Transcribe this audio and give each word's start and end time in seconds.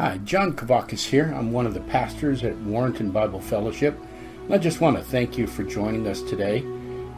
Hi, 0.00 0.16
John 0.24 0.54
Kavakis 0.54 1.04
here. 1.04 1.30
I'm 1.36 1.52
one 1.52 1.66
of 1.66 1.74
the 1.74 1.80
pastors 1.80 2.42
at 2.42 2.56
Warrenton 2.60 3.10
Bible 3.10 3.38
Fellowship. 3.38 4.00
And 4.46 4.54
I 4.54 4.56
just 4.56 4.80
want 4.80 4.96
to 4.96 5.04
thank 5.04 5.36
you 5.36 5.46
for 5.46 5.62
joining 5.62 6.06
us 6.06 6.22
today. 6.22 6.64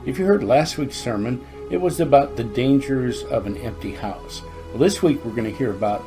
If 0.04 0.18
you 0.18 0.24
heard 0.24 0.42
last 0.42 0.78
week's 0.78 0.96
sermon, 0.96 1.46
it 1.70 1.76
was 1.76 2.00
about 2.00 2.34
the 2.34 2.42
dangers 2.42 3.22
of 3.22 3.46
an 3.46 3.56
empty 3.58 3.92
house. 3.92 4.42
Well, 4.70 4.78
this 4.78 5.00
week 5.00 5.24
we're 5.24 5.30
going 5.30 5.48
to 5.48 5.56
hear 5.56 5.70
about 5.70 6.04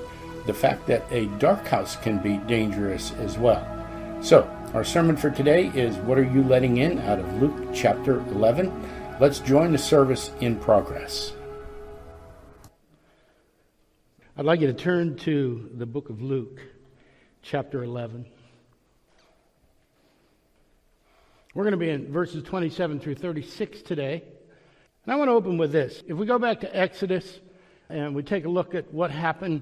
the 0.47 0.53
fact 0.53 0.85
that 0.87 1.09
a 1.11 1.27
dark 1.39 1.65
house 1.65 1.95
can 1.95 2.17
be 2.17 2.39
dangerous 2.39 3.13
as 3.13 3.37
well. 3.37 3.65
So, 4.21 4.43
our 4.73 4.83
sermon 4.83 5.15
for 5.15 5.29
today 5.29 5.67
is 5.67 5.95
What 5.99 6.17
Are 6.17 6.29
You 6.29 6.43
Letting 6.43 6.79
In? 6.79 6.99
out 6.99 7.19
of 7.19 7.41
Luke 7.41 7.73
chapter 7.73 8.19
11. 8.31 9.17
Let's 9.21 9.39
join 9.39 9.71
the 9.71 9.77
service 9.77 10.31
in 10.41 10.59
progress. 10.59 11.31
I'd 14.37 14.43
like 14.43 14.59
you 14.59 14.67
to 14.67 14.73
turn 14.73 15.15
to 15.19 15.69
the 15.75 15.85
book 15.85 16.09
of 16.09 16.21
Luke, 16.21 16.59
chapter 17.41 17.85
11. 17.85 18.25
We're 21.53 21.63
going 21.63 21.71
to 21.71 21.77
be 21.77 21.89
in 21.89 22.11
verses 22.11 22.43
27 22.43 22.99
through 22.99 23.15
36 23.15 23.81
today. 23.83 24.21
And 25.05 25.13
I 25.13 25.15
want 25.15 25.29
to 25.29 25.31
open 25.31 25.57
with 25.57 25.71
this. 25.71 26.03
If 26.05 26.17
we 26.17 26.25
go 26.25 26.37
back 26.37 26.59
to 26.59 26.77
Exodus 26.77 27.39
and 27.87 28.13
we 28.13 28.23
take 28.23 28.43
a 28.43 28.49
look 28.49 28.75
at 28.75 28.93
what 28.93 29.09
happened 29.09 29.61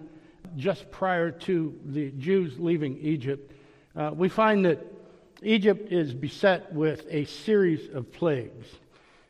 just 0.58 0.90
prior 0.90 1.30
to 1.30 1.80
the 1.86 2.10
Jews 2.10 2.58
leaving 2.58 2.98
Egypt, 2.98 3.52
uh, 3.96 4.10
we 4.12 4.28
find 4.28 4.66
that 4.66 4.84
Egypt 5.44 5.92
is 5.92 6.16
beset 6.16 6.74
with 6.74 7.06
a 7.12 7.26
series 7.26 7.94
of 7.94 8.12
plagues. 8.12 8.66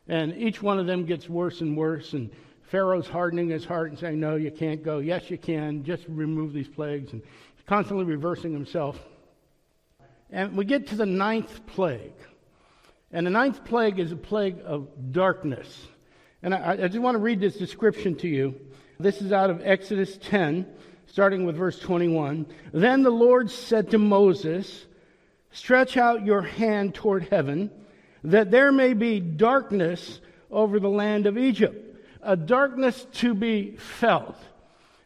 And 0.08 0.38
each 0.38 0.62
one 0.62 0.78
of 0.78 0.86
them 0.86 1.04
gets 1.04 1.28
worse 1.28 1.60
and 1.60 1.76
worse. 1.76 2.14
And 2.14 2.30
Pharaoh's 2.66 3.08
hardening 3.08 3.50
his 3.50 3.64
heart 3.64 3.90
and 3.90 3.98
saying, 3.98 4.18
No, 4.18 4.36
you 4.36 4.50
can't 4.50 4.82
go. 4.82 4.98
Yes, 4.98 5.30
you 5.30 5.38
can. 5.38 5.84
Just 5.84 6.04
remove 6.08 6.52
these 6.52 6.68
plagues. 6.68 7.12
And 7.12 7.22
constantly 7.66 8.04
reversing 8.04 8.52
himself. 8.52 8.98
And 10.30 10.56
we 10.56 10.64
get 10.64 10.88
to 10.88 10.96
the 10.96 11.06
ninth 11.06 11.66
plague. 11.66 12.12
And 13.12 13.26
the 13.26 13.30
ninth 13.30 13.64
plague 13.64 13.98
is 13.98 14.12
a 14.12 14.16
plague 14.16 14.58
of 14.64 14.88
darkness. 15.12 15.86
And 16.42 16.54
I, 16.54 16.72
I 16.72 16.88
just 16.88 16.98
want 16.98 17.14
to 17.14 17.20
read 17.20 17.40
this 17.40 17.56
description 17.56 18.16
to 18.16 18.28
you. 18.28 18.60
This 18.98 19.22
is 19.22 19.32
out 19.32 19.50
of 19.50 19.60
Exodus 19.64 20.18
10, 20.18 20.66
starting 21.06 21.46
with 21.46 21.56
verse 21.56 21.78
21. 21.78 22.46
Then 22.72 23.02
the 23.02 23.10
Lord 23.10 23.50
said 23.50 23.90
to 23.90 23.98
Moses, 23.98 24.86
Stretch 25.52 25.96
out 25.96 26.26
your 26.26 26.42
hand 26.42 26.94
toward 26.94 27.28
heaven, 27.28 27.70
that 28.24 28.50
there 28.50 28.72
may 28.72 28.94
be 28.94 29.20
darkness 29.20 30.20
over 30.50 30.80
the 30.80 30.88
land 30.88 31.26
of 31.26 31.38
Egypt 31.38 31.93
a 32.24 32.36
darkness 32.36 33.06
to 33.12 33.34
be 33.34 33.76
felt. 33.76 34.36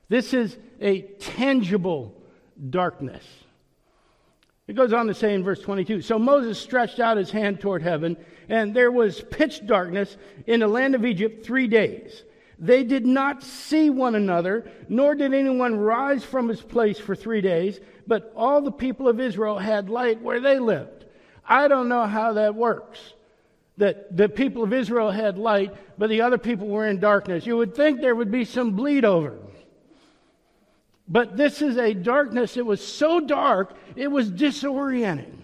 This 0.08 0.32
is 0.32 0.56
a 0.80 1.02
tangible 1.02 2.14
darkness. 2.70 3.24
It 4.66 4.76
goes 4.76 4.92
on 4.92 5.06
to 5.06 5.14
say 5.14 5.34
in 5.34 5.42
verse 5.42 5.60
22 5.60 6.02
So 6.02 6.18
Moses 6.18 6.58
stretched 6.58 7.00
out 7.00 7.16
his 7.16 7.30
hand 7.30 7.60
toward 7.60 7.82
heaven, 7.82 8.16
and 8.48 8.74
there 8.74 8.92
was 8.92 9.20
pitch 9.20 9.66
darkness 9.66 10.16
in 10.46 10.60
the 10.60 10.68
land 10.68 10.94
of 10.94 11.04
Egypt 11.04 11.44
three 11.44 11.66
days. 11.66 12.22
They 12.58 12.82
did 12.82 13.06
not 13.06 13.42
see 13.42 13.88
one 13.88 14.14
another, 14.14 14.70
nor 14.88 15.14
did 15.14 15.32
anyone 15.32 15.76
rise 15.76 16.24
from 16.24 16.48
his 16.48 16.60
place 16.60 16.98
for 16.98 17.14
three 17.14 17.40
days, 17.40 17.78
but 18.06 18.32
all 18.34 18.60
the 18.60 18.72
people 18.72 19.08
of 19.08 19.20
Israel 19.20 19.58
had 19.58 19.88
light 19.88 20.20
where 20.20 20.40
they 20.40 20.58
lived. 20.58 21.04
I 21.46 21.68
don't 21.68 21.88
know 21.88 22.06
how 22.06 22.34
that 22.34 22.54
works 22.54 22.98
that 23.78 24.16
the 24.16 24.28
people 24.28 24.62
of 24.62 24.72
Israel 24.72 25.10
had 25.10 25.38
light, 25.38 25.74
but 25.96 26.10
the 26.10 26.20
other 26.20 26.38
people 26.38 26.66
were 26.66 26.86
in 26.86 26.98
darkness. 26.98 27.46
You 27.46 27.56
would 27.56 27.74
think 27.74 28.00
there 28.00 28.14
would 28.14 28.30
be 28.30 28.44
some 28.44 28.72
bleed 28.72 29.04
over. 29.04 29.38
But 31.08 31.36
this 31.36 31.62
is 31.62 31.78
a 31.78 31.94
darkness. 31.94 32.56
It 32.56 32.66
was 32.66 32.86
so 32.86 33.20
dark, 33.20 33.74
it 33.96 34.08
was 34.08 34.30
disorienting. 34.30 35.36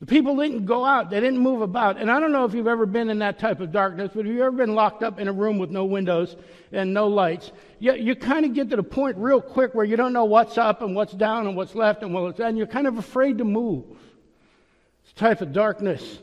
The 0.00 0.06
people 0.06 0.36
didn't 0.36 0.64
go 0.64 0.84
out, 0.84 1.10
they 1.10 1.20
didn't 1.20 1.40
move 1.40 1.60
about. 1.60 1.98
And 1.98 2.10
I 2.10 2.18
don't 2.18 2.32
know 2.32 2.44
if 2.44 2.54
you've 2.54 2.66
ever 2.66 2.86
been 2.86 3.10
in 3.10 3.18
that 3.18 3.38
type 3.38 3.60
of 3.60 3.72
darkness, 3.72 4.12
but 4.14 4.24
have 4.24 4.34
you 4.34 4.42
ever 4.42 4.56
been 4.56 4.74
locked 4.74 5.02
up 5.02 5.20
in 5.20 5.28
a 5.28 5.32
room 5.32 5.58
with 5.58 5.70
no 5.70 5.84
windows 5.84 6.36
and 6.72 6.94
no 6.94 7.08
lights? 7.08 7.52
You, 7.78 7.94
you 7.94 8.14
kind 8.14 8.46
of 8.46 8.54
get 8.54 8.70
to 8.70 8.76
the 8.76 8.82
point 8.82 9.16
real 9.18 9.40
quick 9.40 9.74
where 9.74 9.84
you 9.84 9.96
don't 9.96 10.12
know 10.12 10.24
what's 10.24 10.56
up 10.56 10.82
and 10.82 10.94
what's 10.94 11.12
down 11.12 11.46
and 11.46 11.56
what's 11.56 11.74
left 11.74 12.02
and 12.02 12.14
what's, 12.14 12.40
and 12.40 12.56
you're 12.56 12.68
kind 12.68 12.86
of 12.86 12.96
afraid 12.96 13.38
to 13.38 13.44
move. 13.44 13.84
It's 15.02 15.12
a 15.12 15.14
type 15.16 15.40
of 15.40 15.52
darkness 15.52 16.20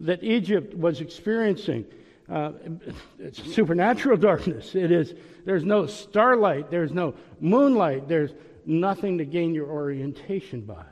that 0.00 0.22
Egypt 0.22 0.74
was 0.74 1.00
experiencing. 1.00 1.84
Uh, 2.28 2.52
it's 3.18 3.42
supernatural 3.54 4.16
darkness. 4.18 4.74
It 4.74 4.90
is, 4.90 5.14
there's 5.44 5.64
no 5.64 5.86
starlight, 5.86 6.70
there's 6.70 6.92
no 6.92 7.14
moonlight, 7.40 8.08
there's 8.08 8.32
nothing 8.64 9.18
to 9.18 9.24
gain 9.24 9.54
your 9.54 9.68
orientation 9.68 10.62
by. 10.62 10.84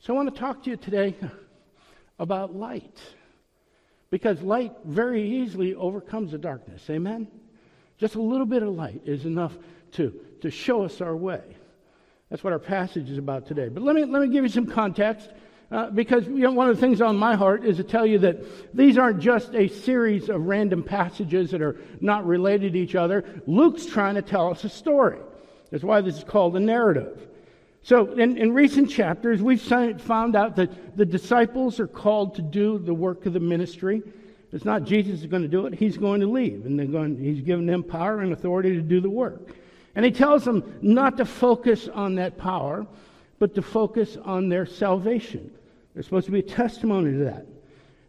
So 0.00 0.12
I 0.12 0.16
want 0.16 0.32
to 0.32 0.40
talk 0.40 0.62
to 0.64 0.70
you 0.70 0.76
today 0.76 1.16
about 2.18 2.54
light. 2.54 2.98
Because 4.10 4.40
light 4.40 4.72
very 4.84 5.22
easily 5.22 5.74
overcomes 5.74 6.32
the 6.32 6.38
darkness. 6.38 6.88
Amen? 6.88 7.28
Just 7.98 8.14
a 8.14 8.22
little 8.22 8.46
bit 8.46 8.62
of 8.62 8.70
light 8.70 9.02
is 9.04 9.26
enough 9.26 9.56
to, 9.92 10.18
to 10.40 10.50
show 10.50 10.82
us 10.82 11.00
our 11.00 11.16
way. 11.16 11.42
That's 12.30 12.44
what 12.44 12.52
our 12.52 12.58
passage 12.58 13.10
is 13.10 13.18
about 13.18 13.46
today. 13.46 13.68
But 13.68 13.82
let 13.82 13.94
me, 13.94 14.04
let 14.04 14.22
me 14.22 14.28
give 14.28 14.44
you 14.44 14.50
some 14.50 14.66
context. 14.66 15.30
Uh, 15.70 15.90
because 15.90 16.26
you 16.26 16.38
know, 16.38 16.50
one 16.50 16.70
of 16.70 16.76
the 16.76 16.80
things 16.80 17.02
on 17.02 17.16
my 17.16 17.36
heart 17.36 17.62
is 17.62 17.76
to 17.76 17.84
tell 17.84 18.06
you 18.06 18.18
that 18.18 18.38
these 18.74 18.96
aren't 18.96 19.20
just 19.20 19.54
a 19.54 19.68
series 19.68 20.30
of 20.30 20.46
random 20.46 20.82
passages 20.82 21.50
that 21.50 21.60
are 21.60 21.78
not 22.00 22.26
related 22.26 22.72
to 22.72 22.78
each 22.78 22.94
other. 22.94 23.22
Luke's 23.46 23.84
trying 23.84 24.14
to 24.14 24.22
tell 24.22 24.50
us 24.50 24.64
a 24.64 24.68
story. 24.68 25.18
That's 25.70 25.84
why 25.84 26.00
this 26.00 26.16
is 26.16 26.24
called 26.24 26.56
a 26.56 26.60
narrative. 26.60 27.28
So, 27.82 28.12
in, 28.12 28.38
in 28.38 28.52
recent 28.52 28.90
chapters, 28.90 29.42
we've 29.42 29.60
found 29.60 30.36
out 30.36 30.56
that 30.56 30.96
the 30.96 31.06
disciples 31.06 31.78
are 31.80 31.86
called 31.86 32.34
to 32.36 32.42
do 32.42 32.78
the 32.78 32.94
work 32.94 33.26
of 33.26 33.34
the 33.34 33.40
ministry. 33.40 34.02
It's 34.52 34.64
not 34.64 34.84
Jesus 34.84 35.20
is 35.20 35.26
going 35.26 35.42
to 35.42 35.48
do 35.48 35.66
it, 35.66 35.74
he's 35.74 35.98
going 35.98 36.20
to 36.22 36.26
leave. 36.26 36.64
And 36.64 36.90
going, 36.90 37.22
he's 37.22 37.42
given 37.42 37.66
them 37.66 37.82
power 37.82 38.20
and 38.20 38.32
authority 38.32 38.74
to 38.74 38.80
do 38.80 39.00
the 39.00 39.10
work. 39.10 39.54
And 39.94 40.04
he 40.04 40.10
tells 40.10 40.44
them 40.44 40.78
not 40.80 41.18
to 41.18 41.24
focus 41.24 41.88
on 41.88 42.14
that 42.14 42.38
power, 42.38 42.86
but 43.38 43.54
to 43.54 43.62
focus 43.62 44.16
on 44.24 44.48
their 44.48 44.64
salvation. 44.64 45.50
There's 45.98 46.06
supposed 46.06 46.26
to 46.26 46.32
be 46.32 46.38
a 46.38 46.42
testimony 46.42 47.10
to 47.10 47.24
that. 47.24 47.44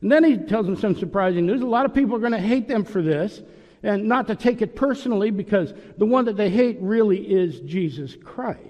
And 0.04 0.12
then 0.12 0.24
he 0.24 0.38
tells 0.38 0.68
them 0.68 0.76
some 0.76 0.96
surprising 0.96 1.48
news. 1.48 1.62
A 1.62 1.66
lot 1.66 1.88
of 1.88 1.94
people 1.96 2.16
are 2.16 2.20
going 2.20 2.34
to 2.34 2.38
hate 2.38 2.68
them 2.68 2.86
for 2.86 3.02
this, 3.02 3.42
and 3.82 4.08
not 4.08 4.28
to 4.28 4.36
take 4.36 4.62
it 4.62 4.76
personally 4.76 5.32
because 5.32 5.74
the 5.98 6.06
one 6.06 6.26
that 6.26 6.38
they 6.38 6.52
hate 6.52 6.78
really 6.82 7.18
is 7.18 7.62
Jesus 7.62 8.16
Christ. 8.24 8.62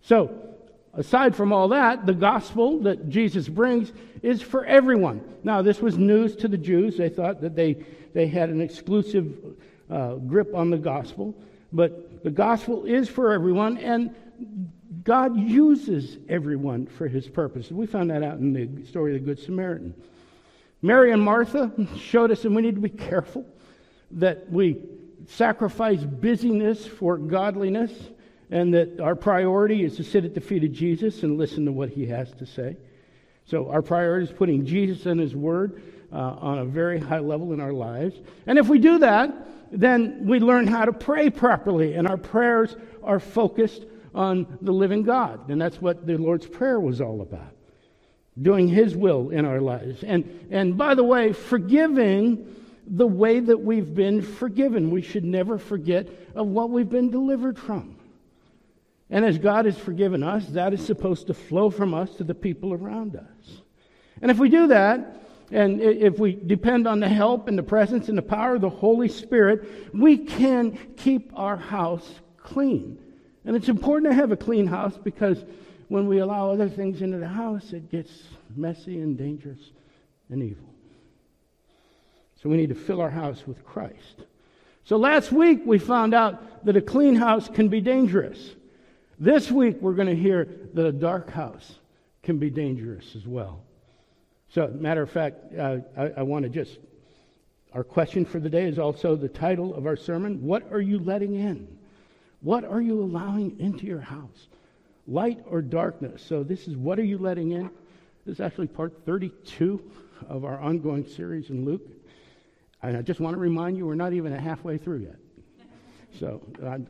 So, 0.00 0.56
aside 0.92 1.36
from 1.36 1.52
all 1.52 1.68
that, 1.68 2.04
the 2.04 2.12
gospel 2.12 2.80
that 2.80 3.10
Jesus 3.10 3.48
brings 3.48 3.92
is 4.24 4.42
for 4.42 4.64
everyone. 4.64 5.22
Now, 5.44 5.62
this 5.62 5.80
was 5.80 5.96
news 5.96 6.34
to 6.34 6.48
the 6.48 6.58
Jews. 6.58 6.96
They 6.96 7.10
thought 7.10 7.40
that 7.42 7.54
they, 7.54 7.74
they 8.12 8.26
had 8.26 8.48
an 8.48 8.60
exclusive 8.60 9.36
uh, 9.88 10.14
grip 10.14 10.52
on 10.52 10.70
the 10.70 10.78
gospel. 10.78 11.32
But 11.72 12.24
the 12.24 12.30
gospel 12.32 12.86
is 12.86 13.08
for 13.08 13.32
everyone, 13.32 13.78
and 13.78 14.12
God 15.02 15.36
uses 15.36 16.18
everyone 16.28 16.86
for 16.86 17.08
his 17.08 17.28
purposes. 17.28 17.72
We 17.72 17.86
found 17.86 18.10
that 18.10 18.22
out 18.22 18.38
in 18.38 18.52
the 18.52 18.86
story 18.86 19.16
of 19.16 19.22
the 19.22 19.26
Good 19.26 19.42
Samaritan. 19.42 19.94
Mary 20.82 21.12
and 21.12 21.22
Martha 21.22 21.70
showed 21.98 22.30
us 22.30 22.42
that 22.42 22.50
we 22.50 22.62
need 22.62 22.74
to 22.74 22.80
be 22.80 22.88
careful 22.88 23.44
that 24.12 24.50
we 24.50 24.82
sacrifice 25.26 26.02
busyness 26.02 26.86
for 26.86 27.16
godliness 27.16 27.92
and 28.50 28.74
that 28.74 29.00
our 29.00 29.14
priority 29.14 29.84
is 29.84 29.96
to 29.96 30.04
sit 30.04 30.24
at 30.24 30.34
the 30.34 30.40
feet 30.40 30.64
of 30.64 30.72
Jesus 30.72 31.22
and 31.22 31.38
listen 31.38 31.64
to 31.66 31.72
what 31.72 31.90
he 31.90 32.06
has 32.06 32.32
to 32.32 32.46
say. 32.46 32.76
So, 33.44 33.70
our 33.70 33.82
priority 33.82 34.26
is 34.26 34.36
putting 34.36 34.66
Jesus 34.66 35.06
and 35.06 35.20
his 35.20 35.34
word 35.34 35.82
uh, 36.12 36.16
on 36.16 36.58
a 36.58 36.64
very 36.64 36.98
high 36.98 37.18
level 37.18 37.52
in 37.52 37.60
our 37.60 37.72
lives. 37.72 38.16
And 38.46 38.58
if 38.58 38.68
we 38.68 38.78
do 38.78 38.98
that, 38.98 39.46
then 39.70 40.26
we 40.26 40.40
learn 40.40 40.66
how 40.66 40.84
to 40.84 40.92
pray 40.92 41.30
properly, 41.30 41.94
and 41.94 42.08
our 42.08 42.16
prayers 42.16 42.74
are 43.02 43.20
focused 43.20 43.84
on 44.14 44.58
the 44.60 44.72
living 44.72 45.02
God. 45.02 45.48
And 45.50 45.60
that's 45.60 45.80
what 45.80 46.06
the 46.06 46.16
Lord's 46.16 46.46
Prayer 46.46 46.80
was 46.80 47.00
all 47.00 47.20
about 47.20 47.54
doing 48.40 48.68
His 48.68 48.96
will 48.96 49.30
in 49.30 49.44
our 49.44 49.60
lives. 49.60 50.02
And, 50.02 50.46
and 50.50 50.78
by 50.78 50.94
the 50.94 51.04
way, 51.04 51.32
forgiving 51.32 52.56
the 52.90 53.06
way 53.06 53.38
that 53.38 53.58
we've 53.58 53.94
been 53.94 54.20
forgiven. 54.20 54.90
We 54.90 55.02
should 55.02 55.24
never 55.24 55.58
forget 55.58 56.08
of 56.34 56.48
what 56.48 56.70
we've 56.70 56.88
been 56.88 57.10
delivered 57.10 57.58
from. 57.58 57.96
And 59.08 59.24
as 59.24 59.38
God 59.38 59.64
has 59.64 59.78
forgiven 59.78 60.22
us, 60.22 60.46
that 60.48 60.72
is 60.72 60.84
supposed 60.84 61.28
to 61.28 61.34
flow 61.34 61.70
from 61.70 61.94
us 61.94 62.14
to 62.16 62.24
the 62.24 62.34
people 62.34 62.72
around 62.72 63.16
us. 63.16 63.62
And 64.20 64.30
if 64.30 64.38
we 64.38 64.48
do 64.48 64.68
that, 64.68 65.16
and 65.52 65.80
if 65.80 66.18
we 66.18 66.34
depend 66.34 66.86
on 66.86 67.00
the 67.00 67.08
help 67.08 67.48
and 67.48 67.58
the 67.58 67.62
presence 67.62 68.08
and 68.08 68.16
the 68.16 68.22
power 68.22 68.54
of 68.56 68.60
the 68.60 68.70
Holy 68.70 69.08
Spirit, 69.08 69.92
we 69.92 70.16
can 70.16 70.78
keep 70.96 71.32
our 71.34 71.56
house 71.56 72.08
clean. 72.36 72.98
And 73.44 73.56
it's 73.56 73.68
important 73.68 74.10
to 74.10 74.14
have 74.14 74.32
a 74.32 74.36
clean 74.36 74.66
house 74.66 74.96
because 75.02 75.44
when 75.88 76.06
we 76.06 76.18
allow 76.18 76.50
other 76.50 76.68
things 76.68 77.02
into 77.02 77.18
the 77.18 77.28
house, 77.28 77.72
it 77.72 77.90
gets 77.90 78.10
messy 78.54 79.00
and 79.00 79.16
dangerous 79.16 79.58
and 80.28 80.42
evil. 80.42 80.68
So 82.42 82.48
we 82.48 82.56
need 82.56 82.68
to 82.68 82.74
fill 82.74 83.00
our 83.00 83.10
house 83.10 83.46
with 83.46 83.64
Christ. 83.64 84.24
So 84.84 84.96
last 84.96 85.32
week 85.32 85.62
we 85.64 85.78
found 85.78 86.14
out 86.14 86.64
that 86.64 86.76
a 86.76 86.80
clean 86.80 87.16
house 87.16 87.48
can 87.48 87.68
be 87.68 87.80
dangerous. 87.80 88.54
This 89.20 89.50
week, 89.50 89.76
we're 89.82 89.92
going 89.92 90.08
to 90.08 90.16
hear 90.16 90.48
that 90.72 90.86
a 90.86 90.92
dark 90.92 91.30
house 91.30 91.74
can 92.22 92.38
be 92.38 92.48
dangerous 92.48 93.14
as 93.14 93.26
well. 93.26 93.62
So, 94.48 94.68
matter 94.68 95.02
of 95.02 95.10
fact, 95.10 95.54
uh, 95.54 95.78
I, 95.94 96.02
I 96.16 96.22
want 96.22 96.44
to 96.44 96.48
just, 96.48 96.78
our 97.74 97.84
question 97.84 98.24
for 98.24 98.40
the 98.40 98.48
day 98.48 98.64
is 98.64 98.78
also 98.78 99.16
the 99.16 99.28
title 99.28 99.74
of 99.74 99.86
our 99.86 99.96
sermon 99.96 100.42
What 100.42 100.72
are 100.72 100.80
you 100.80 100.98
letting 100.98 101.34
in? 101.34 101.68
What 102.40 102.64
are 102.64 102.80
you 102.80 103.00
allowing 103.00 103.58
into 103.58 103.86
your 103.86 104.00
house? 104.00 104.48
Light 105.06 105.42
or 105.46 105.60
darkness? 105.60 106.22
So, 106.22 106.42
this 106.42 106.68
is 106.68 106.76
what 106.76 106.98
are 106.98 107.04
you 107.04 107.18
letting 107.18 107.52
in? 107.52 107.70
This 108.24 108.34
is 108.34 108.40
actually 108.40 108.68
part 108.68 108.94
32 109.04 109.82
of 110.28 110.44
our 110.44 110.58
ongoing 110.60 111.06
series 111.06 111.50
in 111.50 111.64
Luke. 111.64 111.82
And 112.82 112.96
I 112.96 113.02
just 113.02 113.20
want 113.20 113.34
to 113.34 113.40
remind 113.40 113.76
you, 113.76 113.86
we're 113.86 113.94
not 113.94 114.12
even 114.12 114.32
halfway 114.32 114.78
through 114.78 115.00
yet. 115.00 115.16
So 116.18 116.40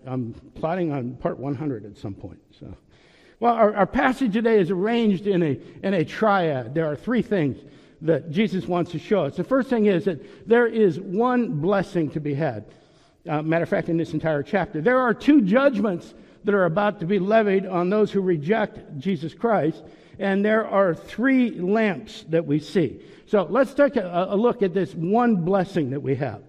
I'm, 0.06 0.34
plotting 0.54 0.92
on 0.92 1.14
part 1.16 1.38
100 1.38 1.84
at 1.84 1.96
some 1.96 2.14
point. 2.14 2.38
So, 2.58 2.74
well, 3.38 3.54
our, 3.54 3.74
our 3.74 3.86
passage 3.86 4.32
today 4.32 4.58
is 4.58 4.70
arranged 4.70 5.26
in 5.26 5.42
a, 5.42 5.58
in 5.82 5.94
a 5.94 6.04
triad. 6.04 6.74
There 6.74 6.86
are 6.86 6.96
three 6.96 7.22
things 7.22 7.58
that 8.02 8.30
Jesus 8.30 8.66
wants 8.66 8.92
to 8.92 8.98
show 8.98 9.24
us. 9.24 9.36
The 9.36 9.44
first 9.44 9.68
thing 9.68 9.86
is 9.86 10.04
that 10.04 10.48
there 10.48 10.66
is 10.66 10.98
one 10.98 11.60
blessing 11.60 12.10
to 12.10 12.20
be 12.20 12.34
had. 12.34 12.64
Uh, 13.28 13.42
matter 13.42 13.64
of 13.64 13.68
fact, 13.68 13.88
in 13.88 13.96
this 13.96 14.14
entire 14.14 14.42
chapter, 14.42 14.80
there 14.80 14.98
are 14.98 15.12
two 15.12 15.42
judgments 15.42 16.14
that 16.44 16.54
are 16.54 16.64
about 16.64 17.00
to 17.00 17.06
be 17.06 17.18
levied 17.18 17.66
on 17.66 17.90
those 17.90 18.10
who 18.10 18.20
reject 18.22 18.98
Jesus 18.98 19.34
Christ, 19.34 19.82
and 20.18 20.42
there 20.44 20.66
are 20.66 20.94
three 20.94 21.50
lamps 21.50 22.24
that 22.30 22.46
we 22.46 22.58
see. 22.58 23.00
So 23.26 23.46
let's 23.50 23.74
take 23.74 23.96
a, 23.96 24.28
a 24.30 24.36
look 24.36 24.62
at 24.62 24.72
this 24.72 24.94
one 24.94 25.44
blessing 25.44 25.90
that 25.90 26.00
we 26.00 26.14
have. 26.16 26.42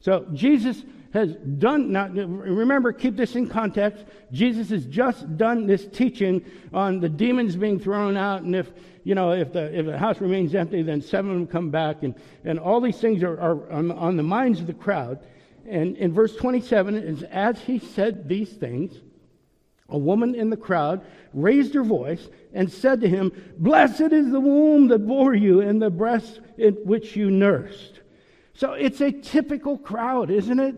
So 0.00 0.26
Jesus 0.32 0.82
has 1.12 1.34
done, 1.34 1.92
now 1.92 2.08
remember, 2.08 2.92
keep 2.92 3.16
this 3.16 3.36
in 3.36 3.48
context. 3.48 4.04
Jesus 4.32 4.70
has 4.70 4.84
just 4.86 5.36
done 5.36 5.66
this 5.66 5.86
teaching 5.86 6.44
on 6.72 7.00
the 7.00 7.08
demons 7.08 7.56
being 7.56 7.78
thrown 7.78 8.16
out, 8.16 8.42
and 8.42 8.56
if, 8.56 8.70
you 9.04 9.14
know, 9.14 9.32
if 9.32 9.52
the, 9.52 9.78
if 9.78 9.86
the 9.86 9.98
house 9.98 10.20
remains 10.20 10.54
empty, 10.54 10.82
then 10.82 11.02
seven 11.02 11.30
of 11.30 11.36
them 11.36 11.46
come 11.46 11.70
back, 11.70 12.02
and, 12.02 12.14
and 12.44 12.58
all 12.58 12.80
these 12.80 12.98
things 12.98 13.22
are, 13.22 13.38
are 13.38 13.70
on, 13.70 13.90
on 13.92 14.16
the 14.16 14.22
minds 14.22 14.60
of 14.60 14.66
the 14.66 14.74
crowd. 14.74 15.18
And 15.68 15.96
in 15.96 16.12
verse 16.12 16.36
27, 16.36 16.94
is 16.94 17.22
as 17.24 17.60
he 17.60 17.78
said 17.78 18.28
these 18.28 18.50
things, 18.50 18.92
a 19.88 19.98
woman 19.98 20.34
in 20.34 20.50
the 20.50 20.56
crowd 20.56 21.04
raised 21.32 21.74
her 21.74 21.84
voice 21.84 22.28
and 22.52 22.70
said 22.70 23.00
to 23.00 23.08
him, 23.08 23.32
Blessed 23.58 24.12
is 24.12 24.30
the 24.30 24.40
womb 24.40 24.88
that 24.88 25.06
bore 25.06 25.34
you 25.34 25.60
and 25.60 25.80
the 25.80 25.90
breast 25.90 26.40
in 26.58 26.74
which 26.84 27.16
you 27.16 27.30
nursed. 27.30 28.00
So 28.54 28.72
it's 28.72 29.00
a 29.00 29.12
typical 29.12 29.78
crowd, 29.78 30.30
isn't 30.30 30.58
it? 30.58 30.74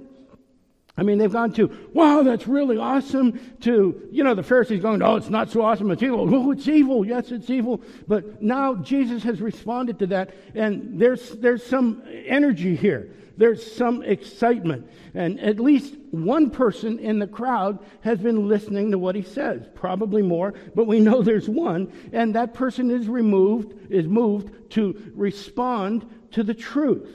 I 0.98 1.04
mean, 1.04 1.18
they've 1.18 1.32
gone 1.32 1.52
to, 1.52 1.90
wow, 1.94 2.24
that's 2.24 2.48
really 2.48 2.76
awesome, 2.76 3.38
to, 3.60 4.08
you 4.10 4.24
know, 4.24 4.34
the 4.34 4.42
Pharisees 4.42 4.82
going, 4.82 5.00
oh, 5.00 5.14
it's 5.14 5.30
not 5.30 5.48
so 5.48 5.62
awesome, 5.62 5.92
it's 5.92 6.02
evil. 6.02 6.34
Oh, 6.34 6.50
it's 6.50 6.66
evil. 6.66 7.06
Yes, 7.06 7.30
it's 7.30 7.48
evil. 7.48 7.80
But 8.08 8.42
now 8.42 8.74
Jesus 8.74 9.22
has 9.22 9.40
responded 9.40 10.00
to 10.00 10.08
that, 10.08 10.34
and 10.56 11.00
there's, 11.00 11.30
there's 11.36 11.64
some 11.64 12.02
energy 12.26 12.74
here. 12.74 13.14
There's 13.36 13.64
some 13.76 14.02
excitement. 14.02 14.90
And 15.14 15.38
at 15.38 15.60
least 15.60 15.94
one 16.10 16.50
person 16.50 16.98
in 16.98 17.20
the 17.20 17.28
crowd 17.28 17.78
has 18.00 18.18
been 18.18 18.48
listening 18.48 18.90
to 18.90 18.98
what 18.98 19.14
he 19.14 19.22
says. 19.22 19.68
Probably 19.76 20.22
more, 20.22 20.54
but 20.74 20.88
we 20.88 20.98
know 20.98 21.22
there's 21.22 21.48
one. 21.48 21.92
And 22.12 22.34
that 22.34 22.54
person 22.54 22.90
is 22.90 23.08
removed, 23.08 23.92
is 23.92 24.08
moved 24.08 24.70
to 24.72 25.12
respond 25.14 26.04
to 26.32 26.42
the 26.42 26.54
truth. 26.54 27.08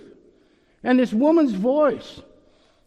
And 0.83 0.97
this 0.97 1.11
woman's 1.11 1.51
voice, 1.51 2.21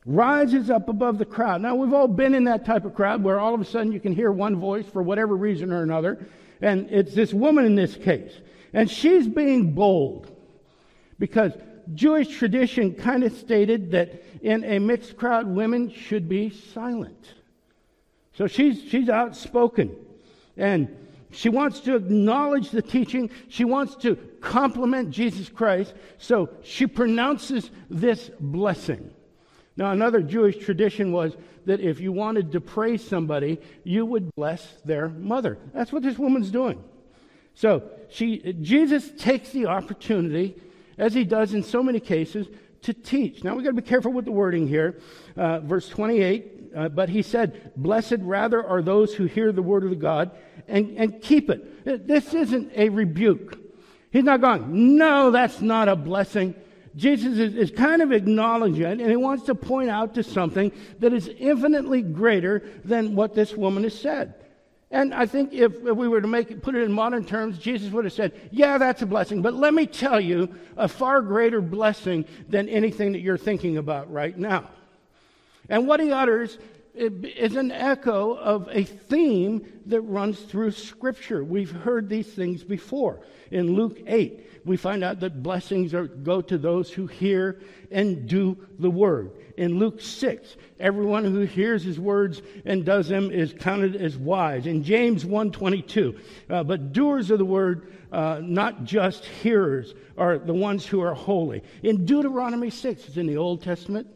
rises 0.06 0.70
up 0.70 0.88
above 0.88 1.18
the 1.18 1.24
crowd. 1.24 1.60
Now, 1.60 1.74
we've 1.74 1.92
all 1.92 2.08
been 2.08 2.34
in 2.34 2.44
that 2.44 2.64
type 2.64 2.84
of 2.84 2.94
crowd 2.94 3.22
where 3.22 3.40
all 3.40 3.54
of 3.54 3.60
a 3.60 3.64
sudden 3.64 3.90
you 3.92 4.00
can 4.00 4.14
hear 4.14 4.30
one 4.30 4.56
voice 4.56 4.86
for 4.86 5.02
whatever 5.02 5.36
reason 5.36 5.72
or 5.72 5.82
another, 5.82 6.24
and 6.60 6.88
it's 6.90 7.14
this 7.14 7.34
woman 7.34 7.64
in 7.64 7.74
this 7.74 7.96
case. 7.96 8.32
And 8.72 8.88
she's 8.88 9.26
being 9.26 9.72
bold 9.74 10.30
because 11.18 11.52
Jewish 11.94 12.28
tradition 12.28 12.94
kind 12.94 13.24
of 13.24 13.32
stated 13.32 13.90
that 13.92 14.22
in 14.42 14.64
a 14.64 14.78
mixed 14.78 15.16
crowd, 15.16 15.46
women 15.46 15.90
should 15.90 16.28
be 16.28 16.50
silent. 16.50 17.34
So 18.34 18.46
she's, 18.46 18.82
she's 18.88 19.08
outspoken. 19.08 19.96
And 20.56 20.94
she 21.30 21.48
wants 21.48 21.80
to 21.80 21.96
acknowledge 21.96 22.70
the 22.70 22.82
teaching. 22.82 23.30
She 23.48 23.64
wants 23.64 23.96
to 23.96 24.16
compliment 24.40 25.10
Jesus 25.10 25.48
Christ. 25.48 25.94
So 26.18 26.50
she 26.62 26.86
pronounces 26.86 27.70
this 27.90 28.30
blessing. 28.40 29.10
Now, 29.76 29.90
another 29.92 30.22
Jewish 30.22 30.56
tradition 30.56 31.12
was 31.12 31.36
that 31.66 31.80
if 31.80 32.00
you 32.00 32.12
wanted 32.12 32.52
to 32.52 32.60
praise 32.60 33.06
somebody, 33.06 33.60
you 33.84 34.06
would 34.06 34.34
bless 34.34 34.66
their 34.84 35.08
mother. 35.08 35.58
That's 35.74 35.92
what 35.92 36.02
this 36.02 36.18
woman's 36.18 36.50
doing. 36.50 36.82
So 37.54 37.90
she, 38.08 38.54
Jesus 38.60 39.10
takes 39.18 39.50
the 39.50 39.66
opportunity, 39.66 40.56
as 40.96 41.12
he 41.12 41.24
does 41.24 41.52
in 41.52 41.62
so 41.62 41.82
many 41.82 42.00
cases, 42.00 42.46
to 42.82 42.94
teach. 42.94 43.42
Now 43.42 43.54
we've 43.54 43.64
got 43.64 43.70
to 43.70 43.82
be 43.82 43.86
careful 43.88 44.12
with 44.12 44.24
the 44.24 44.32
wording 44.32 44.68
here. 44.68 45.00
Uh, 45.36 45.60
verse 45.60 45.88
28 45.88 46.72
uh, 46.74 46.88
But 46.88 47.08
he 47.08 47.22
said, 47.22 47.72
Blessed 47.76 48.18
rather 48.20 48.64
are 48.64 48.82
those 48.82 49.14
who 49.14 49.24
hear 49.24 49.52
the 49.52 49.62
word 49.62 49.84
of 49.84 49.98
God 49.98 50.30
and, 50.68 50.96
and 50.96 51.20
keep 51.20 51.50
it. 51.50 52.06
This 52.06 52.32
isn't 52.32 52.72
a 52.74 52.88
rebuke. 52.88 53.58
He's 54.10 54.24
not 54.24 54.40
going, 54.40 54.96
No, 54.96 55.30
that's 55.30 55.60
not 55.60 55.88
a 55.88 55.96
blessing. 55.96 56.54
Jesus 56.96 57.38
is, 57.38 57.54
is, 57.54 57.70
kind 57.70 58.00
of 58.00 58.10
acknowledging 58.10 58.82
it, 58.82 59.00
and 59.00 59.10
he 59.10 59.16
wants 59.16 59.44
to 59.44 59.54
point 59.54 59.90
out 59.90 60.14
to 60.14 60.22
something 60.22 60.72
that 60.98 61.12
is 61.12 61.28
infinitely 61.38 62.00
greater 62.00 62.62
than 62.84 63.14
what 63.14 63.34
this 63.34 63.54
woman 63.54 63.82
has 63.82 63.98
said. 63.98 64.34
And 64.90 65.12
I 65.12 65.26
think 65.26 65.52
if, 65.52 65.74
if 65.74 65.96
we 65.96 66.08
were 66.08 66.20
to 66.20 66.28
make 66.28 66.50
it, 66.50 66.62
put 66.62 66.74
it 66.74 66.82
in 66.82 66.92
modern 66.92 67.24
terms, 67.24 67.58
Jesus 67.58 67.92
would 67.92 68.04
have 68.04 68.14
said, 68.14 68.32
Yeah, 68.50 68.78
that's 68.78 69.02
a 69.02 69.06
blessing, 69.06 69.42
but 69.42 69.52
let 69.52 69.74
me 69.74 69.86
tell 69.86 70.20
you 70.20 70.54
a 70.76 70.88
far 70.88 71.20
greater 71.20 71.60
blessing 71.60 72.24
than 72.48 72.68
anything 72.68 73.12
that 73.12 73.20
you're 73.20 73.36
thinking 73.36 73.76
about 73.76 74.10
right 74.10 74.36
now. 74.36 74.70
And 75.68 75.86
what 75.86 76.00
he 76.00 76.12
utters 76.12 76.56
is 76.96 77.56
an 77.56 77.70
echo 77.70 78.34
of 78.34 78.68
a 78.70 78.84
theme 78.84 79.66
that 79.86 80.00
runs 80.00 80.40
through 80.40 80.70
Scripture. 80.72 81.44
We've 81.44 81.70
heard 81.70 82.08
these 82.08 82.28
things 82.28 82.64
before. 82.64 83.20
In 83.50 83.74
Luke 83.74 84.00
8, 84.06 84.64
we 84.64 84.76
find 84.76 85.04
out 85.04 85.20
that 85.20 85.42
blessings 85.42 85.94
are, 85.94 86.06
go 86.06 86.40
to 86.40 86.58
those 86.58 86.90
who 86.90 87.06
hear 87.06 87.60
and 87.90 88.26
do 88.26 88.56
the 88.78 88.90
word. 88.90 89.30
In 89.56 89.78
Luke 89.78 90.00
6, 90.00 90.56
everyone 90.80 91.24
who 91.24 91.40
hears 91.40 91.84
his 91.84 92.00
words 92.00 92.42
and 92.64 92.84
does 92.84 93.08
them 93.08 93.30
is 93.30 93.54
counted 93.58 93.96
as 93.96 94.16
wise. 94.16 94.66
In 94.66 94.82
James 94.82 95.24
1.22, 95.24 96.18
uh, 96.50 96.64
but 96.64 96.92
doers 96.92 97.30
of 97.30 97.38
the 97.38 97.44
word, 97.44 97.92
uh, 98.10 98.40
not 98.42 98.84
just 98.84 99.24
hearers, 99.24 99.94
are 100.18 100.38
the 100.38 100.54
ones 100.54 100.84
who 100.84 101.00
are 101.00 101.14
holy. 101.14 101.62
In 101.82 102.04
Deuteronomy 102.04 102.70
6, 102.70 103.08
it's 103.08 103.16
in 103.16 103.26
the 103.26 103.36
Old 103.36 103.62
Testament, 103.62 104.08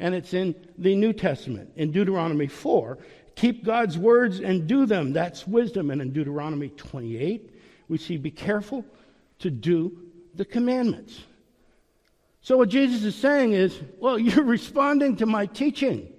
and 0.00 0.14
it's 0.14 0.34
in 0.34 0.54
the 0.78 0.96
New 0.96 1.12
Testament. 1.12 1.70
In 1.76 1.92
Deuteronomy 1.92 2.46
4, 2.46 2.98
keep 3.36 3.64
God's 3.64 3.98
words 3.98 4.40
and 4.40 4.66
do 4.66 4.86
them. 4.86 5.12
That's 5.12 5.46
wisdom. 5.46 5.90
And 5.90 6.00
in 6.00 6.12
Deuteronomy 6.12 6.70
28, 6.70 7.54
we 7.88 7.98
see 7.98 8.16
be 8.16 8.30
careful 8.30 8.84
to 9.40 9.50
do 9.50 9.96
the 10.34 10.44
commandments. 10.44 11.20
So, 12.42 12.56
what 12.56 12.70
Jesus 12.70 13.04
is 13.04 13.14
saying 13.14 13.52
is, 13.52 13.78
well, 13.98 14.18
you're 14.18 14.44
responding 14.44 15.16
to 15.16 15.26
my 15.26 15.46
teaching. 15.46 16.10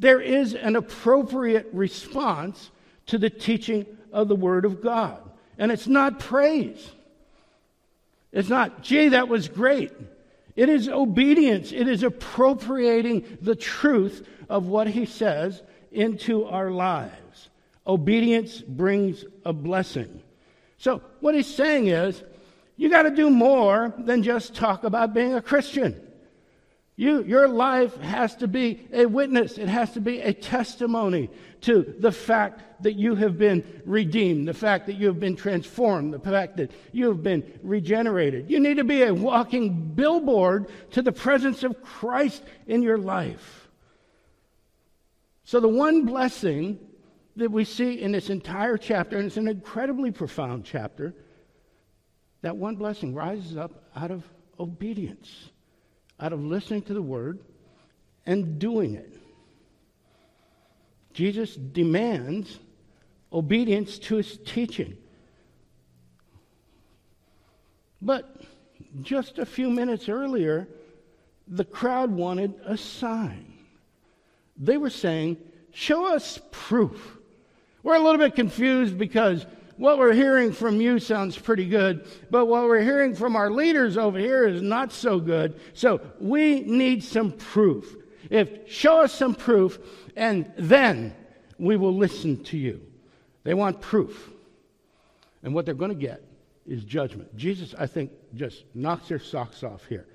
There 0.00 0.20
is 0.20 0.54
an 0.54 0.76
appropriate 0.76 1.68
response 1.72 2.70
to 3.06 3.18
the 3.18 3.30
teaching 3.30 3.86
of 4.12 4.28
the 4.28 4.36
Word 4.36 4.64
of 4.64 4.82
God. 4.82 5.22
And 5.56 5.72
it's 5.72 5.86
not 5.86 6.18
praise. 6.18 6.90
It's 8.32 8.48
not, 8.48 8.82
gee, 8.82 9.08
that 9.08 9.28
was 9.28 9.48
great. 9.48 9.92
It 10.58 10.68
is 10.68 10.88
obedience. 10.88 11.70
It 11.70 11.86
is 11.86 12.02
appropriating 12.02 13.38
the 13.40 13.54
truth 13.54 14.26
of 14.48 14.66
what 14.66 14.88
He 14.88 15.06
says 15.06 15.62
into 15.92 16.46
our 16.46 16.72
lives. 16.72 17.50
Obedience 17.86 18.60
brings 18.60 19.24
a 19.44 19.52
blessing. 19.52 20.20
So, 20.76 21.00
what 21.20 21.36
he's 21.36 21.46
saying 21.46 21.86
is, 21.86 22.24
you 22.76 22.90
got 22.90 23.04
to 23.04 23.12
do 23.12 23.30
more 23.30 23.94
than 23.98 24.24
just 24.24 24.52
talk 24.52 24.82
about 24.82 25.14
being 25.14 25.34
a 25.34 25.40
Christian. 25.40 25.94
You, 26.98 27.22
your 27.22 27.46
life 27.46 27.96
has 27.98 28.34
to 28.36 28.48
be 28.48 28.88
a 28.92 29.06
witness. 29.06 29.56
It 29.56 29.68
has 29.68 29.92
to 29.92 30.00
be 30.00 30.20
a 30.20 30.32
testimony 30.32 31.30
to 31.60 31.94
the 31.96 32.10
fact 32.10 32.82
that 32.82 32.94
you 32.94 33.14
have 33.14 33.38
been 33.38 33.82
redeemed, 33.86 34.48
the 34.48 34.52
fact 34.52 34.86
that 34.86 34.96
you 34.96 35.06
have 35.06 35.20
been 35.20 35.36
transformed, 35.36 36.12
the 36.12 36.18
fact 36.18 36.56
that 36.56 36.72
you 36.90 37.06
have 37.06 37.22
been 37.22 37.44
regenerated. 37.62 38.50
You 38.50 38.58
need 38.58 38.78
to 38.78 38.84
be 38.84 39.02
a 39.02 39.14
walking 39.14 39.94
billboard 39.94 40.70
to 40.90 41.00
the 41.00 41.12
presence 41.12 41.62
of 41.62 41.80
Christ 41.84 42.42
in 42.66 42.82
your 42.82 42.98
life. 42.98 43.68
So, 45.44 45.60
the 45.60 45.68
one 45.68 46.04
blessing 46.04 46.80
that 47.36 47.52
we 47.52 47.64
see 47.64 48.02
in 48.02 48.10
this 48.10 48.28
entire 48.28 48.76
chapter, 48.76 49.18
and 49.18 49.26
it's 49.26 49.36
an 49.36 49.46
incredibly 49.46 50.10
profound 50.10 50.64
chapter, 50.64 51.14
that 52.42 52.56
one 52.56 52.74
blessing 52.74 53.14
rises 53.14 53.56
up 53.56 53.84
out 53.94 54.10
of 54.10 54.24
obedience, 54.58 55.50
out 56.20 56.32
of 56.32 56.44
listening 56.44 56.82
to 56.82 56.94
the 56.94 57.02
word 57.02 57.38
and 58.26 58.58
doing 58.58 58.94
it. 58.94 59.14
Jesus 61.12 61.54
demands 61.56 62.58
obedience 63.32 63.98
to 63.98 64.16
his 64.16 64.38
teaching. 64.44 64.96
But 68.00 68.42
just 69.02 69.38
a 69.38 69.46
few 69.46 69.70
minutes 69.70 70.08
earlier, 70.08 70.68
the 71.46 71.64
crowd 71.64 72.10
wanted 72.10 72.54
a 72.64 72.76
sign. 72.76 73.52
They 74.56 74.76
were 74.76 74.90
saying, 74.90 75.38
Show 75.72 76.12
us 76.14 76.40
proof. 76.50 77.18
We're 77.82 77.94
a 77.94 78.00
little 78.00 78.18
bit 78.18 78.34
confused 78.34 78.98
because 78.98 79.46
what 79.78 79.98
we're 79.98 80.12
hearing 80.12 80.52
from 80.52 80.80
you 80.80 80.98
sounds 80.98 81.38
pretty 81.38 81.66
good, 81.66 82.06
but 82.30 82.46
what 82.46 82.64
we're 82.64 82.82
hearing 82.82 83.14
from 83.14 83.36
our 83.36 83.50
leaders 83.50 83.96
over 83.96 84.18
here 84.18 84.46
is 84.46 84.60
not 84.60 84.92
so 84.92 85.20
good. 85.20 85.58
So 85.72 86.00
we 86.20 86.60
need 86.60 87.04
some 87.04 87.32
proof. 87.32 87.96
If 88.28 88.70
show 88.70 89.00
us 89.00 89.14
some 89.14 89.34
proof, 89.34 89.78
and 90.16 90.52
then 90.58 91.14
we 91.58 91.76
will 91.76 91.94
listen 91.94 92.42
to 92.44 92.58
you. 92.58 92.82
They 93.44 93.54
want 93.54 93.80
proof. 93.80 94.30
And 95.42 95.54
what 95.54 95.64
they're 95.64 95.74
going 95.74 95.92
to 95.92 95.94
get 95.94 96.24
is 96.66 96.84
judgment. 96.84 97.34
Jesus, 97.36 97.74
I 97.78 97.86
think, 97.86 98.10
just 98.34 98.64
knocks 98.74 99.08
their 99.08 99.20
socks 99.20 99.62
off 99.62 99.86
here. 99.86 100.06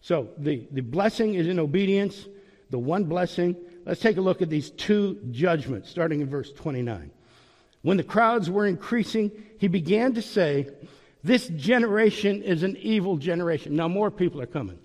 So 0.00 0.28
the, 0.38 0.66
the 0.70 0.80
blessing 0.80 1.34
is 1.34 1.48
in 1.48 1.58
obedience, 1.58 2.26
the 2.70 2.78
one 2.78 3.04
blessing. 3.04 3.56
Let's 3.84 4.00
take 4.00 4.16
a 4.16 4.20
look 4.20 4.40
at 4.40 4.48
these 4.48 4.70
two 4.70 5.18
judgments, 5.32 5.90
starting 5.90 6.20
in 6.20 6.28
verse 6.28 6.52
29. 6.52 7.10
When 7.82 7.96
the 7.96 8.04
crowds 8.04 8.50
were 8.50 8.66
increasing, 8.66 9.30
he 9.58 9.68
began 9.68 10.14
to 10.14 10.22
say, 10.22 10.68
This 11.24 11.48
generation 11.48 12.42
is 12.42 12.62
an 12.62 12.76
evil 12.76 13.16
generation. 13.16 13.76
Now, 13.76 13.88
more 13.88 14.10
people 14.10 14.40
are 14.40 14.46
coming. 14.46 14.78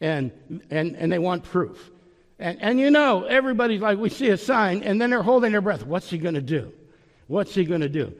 And, 0.00 0.30
and, 0.70 0.94
and 0.96 1.10
they 1.10 1.18
want 1.18 1.44
proof. 1.44 1.90
And, 2.38 2.60
and 2.60 2.78
you 2.78 2.90
know, 2.90 3.24
everybody's 3.24 3.80
like, 3.80 3.98
we 3.98 4.10
see 4.10 4.28
a 4.28 4.36
sign, 4.36 4.82
and 4.82 5.00
then 5.00 5.10
they're 5.10 5.22
holding 5.22 5.52
their 5.52 5.62
breath. 5.62 5.86
What's 5.86 6.10
he 6.10 6.18
going 6.18 6.34
to 6.34 6.42
do? 6.42 6.72
What's 7.28 7.54
he 7.54 7.64
going 7.64 7.80
to 7.80 7.88
do? 7.88 8.14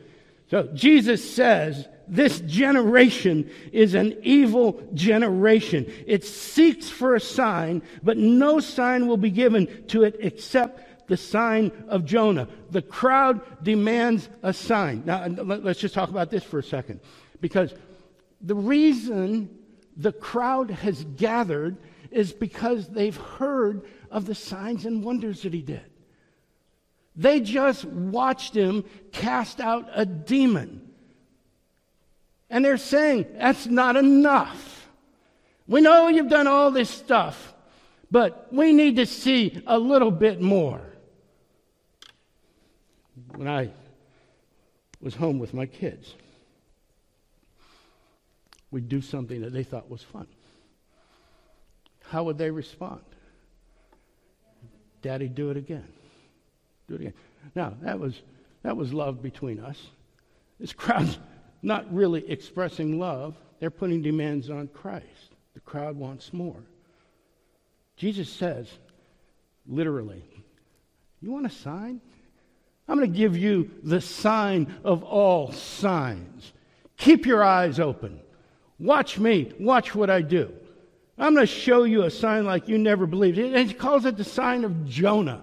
So 0.50 0.70
Jesus 0.74 1.28
says, 1.28 1.86
this 2.08 2.40
generation 2.40 3.50
is 3.72 3.94
an 3.94 4.16
evil 4.22 4.80
generation. 4.94 5.92
It 6.06 6.24
seeks 6.24 6.88
for 6.88 7.14
a 7.14 7.20
sign, 7.20 7.82
but 8.02 8.16
no 8.16 8.60
sign 8.60 9.06
will 9.06 9.16
be 9.16 9.30
given 9.30 9.84
to 9.88 10.04
it 10.04 10.16
except 10.20 10.85
the 11.06 11.16
sign 11.16 11.72
of 11.88 12.04
Jonah. 12.04 12.48
The 12.70 12.82
crowd 12.82 13.40
demands 13.62 14.28
a 14.42 14.52
sign. 14.52 15.02
Now, 15.04 15.26
let's 15.26 15.80
just 15.80 15.94
talk 15.94 16.10
about 16.10 16.30
this 16.30 16.44
for 16.44 16.58
a 16.58 16.62
second. 16.62 17.00
Because 17.40 17.74
the 18.40 18.54
reason 18.54 19.50
the 19.96 20.12
crowd 20.12 20.70
has 20.70 21.04
gathered 21.16 21.76
is 22.10 22.32
because 22.32 22.88
they've 22.88 23.16
heard 23.16 23.82
of 24.10 24.26
the 24.26 24.34
signs 24.34 24.86
and 24.86 25.02
wonders 25.02 25.42
that 25.42 25.52
he 25.52 25.62
did. 25.62 25.84
They 27.16 27.40
just 27.40 27.84
watched 27.84 28.54
him 28.54 28.84
cast 29.10 29.60
out 29.60 29.88
a 29.94 30.04
demon. 30.04 30.82
And 32.50 32.64
they're 32.64 32.76
saying, 32.76 33.26
that's 33.38 33.66
not 33.66 33.96
enough. 33.96 34.88
We 35.66 35.80
know 35.80 36.08
you've 36.08 36.28
done 36.28 36.46
all 36.46 36.70
this 36.70 36.90
stuff, 36.90 37.54
but 38.10 38.48
we 38.52 38.72
need 38.72 38.96
to 38.96 39.06
see 39.06 39.62
a 39.66 39.78
little 39.78 40.12
bit 40.12 40.40
more. 40.40 40.85
When 43.36 43.48
I 43.48 43.70
was 45.00 45.14
home 45.14 45.38
with 45.38 45.52
my 45.52 45.66
kids, 45.66 46.14
we'd 48.70 48.88
do 48.88 49.02
something 49.02 49.42
that 49.42 49.52
they 49.52 49.62
thought 49.62 49.90
was 49.90 50.02
fun. 50.02 50.26
How 52.08 52.24
would 52.24 52.38
they 52.38 52.50
respond? 52.50 53.02
Daddy, 55.02 55.28
do 55.28 55.50
it 55.50 55.58
again. 55.58 55.86
Do 56.88 56.94
it 56.94 57.00
again. 57.02 57.14
Now, 57.54 57.74
that 57.82 58.00
was, 58.00 58.20
that 58.62 58.76
was 58.76 58.94
love 58.94 59.22
between 59.22 59.60
us. 59.60 59.80
This 60.58 60.72
crowd's 60.72 61.18
not 61.62 61.92
really 61.92 62.28
expressing 62.30 62.98
love, 62.98 63.34
they're 63.60 63.70
putting 63.70 64.00
demands 64.00 64.48
on 64.48 64.68
Christ. 64.68 65.34
The 65.54 65.60
crowd 65.60 65.96
wants 65.96 66.32
more. 66.32 66.62
Jesus 67.96 68.30
says, 68.30 68.68
literally, 69.66 70.22
You 71.20 71.32
want 71.32 71.46
a 71.46 71.50
sign? 71.50 72.00
I'm 72.88 72.98
going 72.98 73.10
to 73.12 73.18
give 73.18 73.36
you 73.36 73.70
the 73.82 74.00
sign 74.00 74.74
of 74.84 75.02
all 75.02 75.52
signs. 75.52 76.52
Keep 76.96 77.26
your 77.26 77.42
eyes 77.42 77.80
open. 77.80 78.20
Watch 78.78 79.18
me. 79.18 79.52
Watch 79.58 79.94
what 79.94 80.10
I 80.10 80.22
do. 80.22 80.52
I'm 81.18 81.34
going 81.34 81.46
to 81.46 81.52
show 81.52 81.84
you 81.84 82.02
a 82.02 82.10
sign 82.10 82.44
like 82.44 82.68
you 82.68 82.78
never 82.78 83.06
believed. 83.06 83.38
And 83.38 83.68
he 83.68 83.74
calls 83.74 84.04
it 84.04 84.16
the 84.16 84.24
sign 84.24 84.64
of 84.64 84.86
Jonah. 84.86 85.42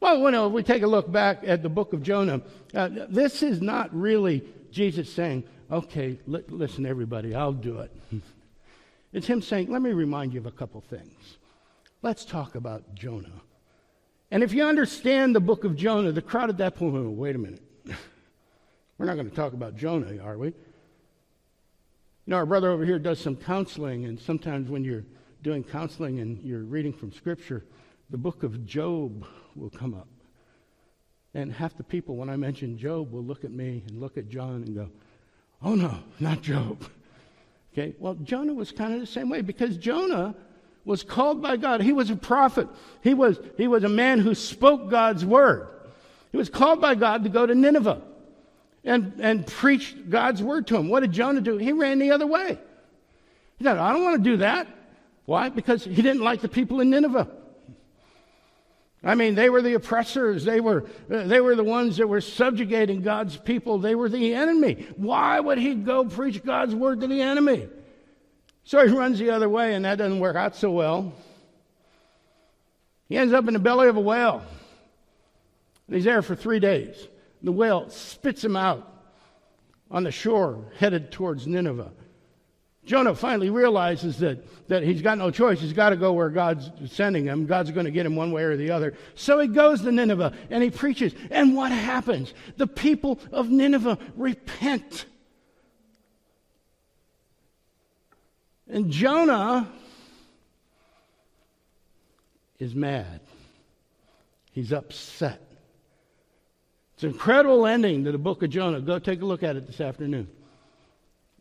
Well, 0.00 0.20
when 0.20 0.34
uh, 0.34 0.48
we 0.48 0.62
take 0.62 0.82
a 0.82 0.86
look 0.86 1.10
back 1.10 1.40
at 1.46 1.62
the 1.62 1.70
book 1.70 1.94
of 1.94 2.02
Jonah, 2.02 2.42
uh, 2.74 2.88
this 3.08 3.42
is 3.42 3.62
not 3.62 3.94
really 3.94 4.44
Jesus 4.70 5.10
saying, 5.10 5.44
okay, 5.70 6.18
li- 6.26 6.44
listen, 6.48 6.84
everybody, 6.84 7.34
I'll 7.34 7.52
do 7.52 7.78
it. 7.78 7.90
it's 9.14 9.26
him 9.26 9.40
saying, 9.40 9.72
let 9.72 9.80
me 9.80 9.92
remind 9.92 10.34
you 10.34 10.40
of 10.40 10.46
a 10.46 10.50
couple 10.50 10.82
things. 10.82 11.38
Let's 12.02 12.26
talk 12.26 12.54
about 12.54 12.94
Jonah. 12.94 13.40
And 14.34 14.42
if 14.42 14.52
you 14.52 14.64
understand 14.64 15.32
the 15.32 15.40
book 15.40 15.62
of 15.62 15.76
Jonah, 15.76 16.10
the 16.10 16.20
crowd 16.20 16.50
at 16.50 16.58
that 16.58 16.74
point 16.74 16.92
went, 16.92 17.06
wait 17.06 17.36
a 17.36 17.38
minute. 17.38 17.62
We're 18.98 19.06
not 19.06 19.14
going 19.14 19.30
to 19.30 19.36
talk 19.36 19.52
about 19.52 19.76
Jonah, 19.76 20.20
are 20.20 20.36
we? 20.36 20.48
You 20.48 20.54
know, 22.26 22.38
our 22.38 22.44
brother 22.44 22.72
over 22.72 22.84
here 22.84 22.98
does 22.98 23.20
some 23.20 23.36
counseling, 23.36 24.06
and 24.06 24.18
sometimes 24.18 24.68
when 24.68 24.82
you're 24.82 25.04
doing 25.42 25.62
counseling 25.62 26.18
and 26.18 26.42
you're 26.42 26.64
reading 26.64 26.92
from 26.92 27.12
Scripture, 27.12 27.64
the 28.10 28.18
book 28.18 28.42
of 28.42 28.66
Job 28.66 29.24
will 29.54 29.70
come 29.70 29.94
up. 29.94 30.08
And 31.34 31.52
half 31.52 31.76
the 31.76 31.84
people, 31.84 32.16
when 32.16 32.28
I 32.28 32.34
mention 32.34 32.76
Job, 32.76 33.12
will 33.12 33.22
look 33.22 33.44
at 33.44 33.52
me 33.52 33.84
and 33.86 34.00
look 34.00 34.18
at 34.18 34.28
John 34.28 34.64
and 34.66 34.74
go, 34.74 34.90
Oh 35.62 35.76
no, 35.76 36.00
not 36.18 36.42
Job. 36.42 36.84
Okay, 37.72 37.92
well, 37.98 38.14
Jonah 38.14 38.54
was 38.54 38.70
kind 38.70 38.94
of 38.94 39.00
the 39.00 39.06
same 39.06 39.28
way 39.28 39.40
because 39.40 39.76
Jonah 39.76 40.36
was 40.84 41.02
called 41.02 41.40
by 41.40 41.56
God. 41.56 41.80
He 41.80 41.92
was 41.92 42.10
a 42.10 42.16
prophet, 42.16 42.68
he 43.02 43.14
was, 43.14 43.38
he 43.56 43.68
was 43.68 43.84
a 43.84 43.88
man 43.88 44.18
who 44.18 44.34
spoke 44.34 44.90
God's 44.90 45.24
word. 45.24 45.68
He 46.32 46.36
was 46.36 46.48
called 46.48 46.80
by 46.80 46.96
God 46.96 47.24
to 47.24 47.30
go 47.30 47.46
to 47.46 47.54
Nineveh 47.54 48.02
and, 48.84 49.14
and 49.20 49.46
preached 49.46 50.10
God's 50.10 50.42
word 50.42 50.66
to 50.66 50.76
him. 50.76 50.88
What 50.88 51.00
did 51.00 51.12
Jonah 51.12 51.40
do? 51.40 51.56
He 51.56 51.72
ran 51.72 51.98
the 52.00 52.10
other 52.10 52.26
way. 52.26 52.58
He 53.56 53.64
said, 53.64 53.78
I 53.78 53.92
don't 53.92 54.02
want 54.02 54.22
to 54.22 54.30
do 54.30 54.36
that. 54.38 54.66
Why? 55.26 55.48
Because 55.48 55.84
he 55.84 55.94
didn't 55.94 56.22
like 56.22 56.40
the 56.40 56.48
people 56.48 56.80
in 56.80 56.90
Nineveh. 56.90 57.28
I 59.04 59.14
mean, 59.14 59.34
they 59.34 59.50
were 59.50 59.62
the 59.62 59.74
oppressors. 59.74 60.44
They 60.44 60.60
were, 60.60 60.86
they 61.08 61.40
were 61.40 61.54
the 61.54 61.64
ones 61.64 61.98
that 61.98 62.08
were 62.08 62.22
subjugating 62.22 63.02
God's 63.02 63.36
people. 63.36 63.78
They 63.78 63.94
were 63.94 64.08
the 64.08 64.34
enemy. 64.34 64.86
Why 64.96 65.38
would 65.38 65.58
he 65.58 65.74
go 65.74 66.04
preach 66.04 66.42
God's 66.42 66.74
word 66.74 67.00
to 67.00 67.06
the 67.06 67.20
enemy? 67.20 67.68
So 68.64 68.86
he 68.86 68.92
runs 68.92 69.18
the 69.18 69.30
other 69.30 69.48
way, 69.48 69.74
and 69.74 69.84
that 69.84 69.98
doesn't 69.98 70.20
work 70.20 70.36
out 70.36 70.56
so 70.56 70.70
well. 70.70 71.12
He 73.08 73.16
ends 73.16 73.34
up 73.34 73.46
in 73.46 73.54
the 73.54 73.60
belly 73.60 73.88
of 73.88 73.96
a 73.96 74.00
whale. 74.00 74.42
And 75.86 75.96
he's 75.96 76.04
there 76.04 76.22
for 76.22 76.34
three 76.34 76.60
days. 76.60 77.08
The 77.42 77.52
whale 77.52 77.90
spits 77.90 78.42
him 78.42 78.56
out 78.56 78.90
on 79.90 80.02
the 80.02 80.10
shore 80.10 80.64
headed 80.78 81.12
towards 81.12 81.46
Nineveh. 81.46 81.92
Jonah 82.86 83.14
finally 83.14 83.48
realizes 83.48 84.18
that, 84.18 84.68
that 84.68 84.82
he's 84.82 85.00
got 85.00 85.16
no 85.16 85.30
choice. 85.30 85.60
He's 85.60 85.72
got 85.72 85.90
to 85.90 85.96
go 85.96 86.12
where 86.12 86.28
God's 86.28 86.70
sending 86.90 87.24
him. 87.24 87.46
God's 87.46 87.70
going 87.70 87.86
to 87.86 87.90
get 87.90 88.04
him 88.04 88.14
one 88.14 88.30
way 88.30 88.42
or 88.42 88.56
the 88.56 88.70
other. 88.70 88.94
So 89.14 89.40
he 89.40 89.48
goes 89.48 89.80
to 89.82 89.92
Nineveh 89.92 90.34
and 90.50 90.62
he 90.62 90.70
preaches. 90.70 91.14
And 91.30 91.56
what 91.56 91.72
happens? 91.72 92.34
The 92.56 92.66
people 92.66 93.18
of 93.32 93.50
Nineveh 93.50 93.98
repent. 94.16 95.06
And 98.68 98.90
Jonah 98.90 99.68
is 102.58 102.74
mad. 102.74 103.20
He's 104.52 104.72
upset. 104.72 105.40
It's 106.94 107.02
an 107.02 107.10
incredible 107.10 107.66
ending 107.66 108.04
to 108.04 108.12
the 108.12 108.18
book 108.18 108.42
of 108.42 108.50
Jonah. 108.50 108.80
Go 108.80 108.98
take 108.98 109.20
a 109.20 109.24
look 109.24 109.42
at 109.42 109.56
it 109.56 109.66
this 109.66 109.80
afternoon. 109.80 110.28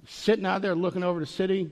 Sitting 0.07 0.45
out 0.45 0.61
there 0.61 0.75
looking 0.75 1.03
over 1.03 1.19
the 1.19 1.25
city, 1.25 1.71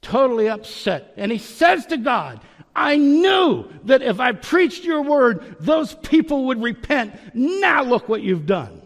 totally 0.00 0.48
upset. 0.48 1.12
And 1.16 1.30
he 1.30 1.38
says 1.38 1.84
to 1.86 1.96
God, 1.96 2.40
I 2.74 2.96
knew 2.96 3.68
that 3.84 4.00
if 4.00 4.20
I 4.20 4.32
preached 4.32 4.84
your 4.84 5.02
word, 5.02 5.56
those 5.60 5.94
people 5.94 6.46
would 6.46 6.62
repent. 6.62 7.14
Now 7.34 7.82
look 7.82 8.08
what 8.08 8.22
you've 8.22 8.46
done. 8.46 8.80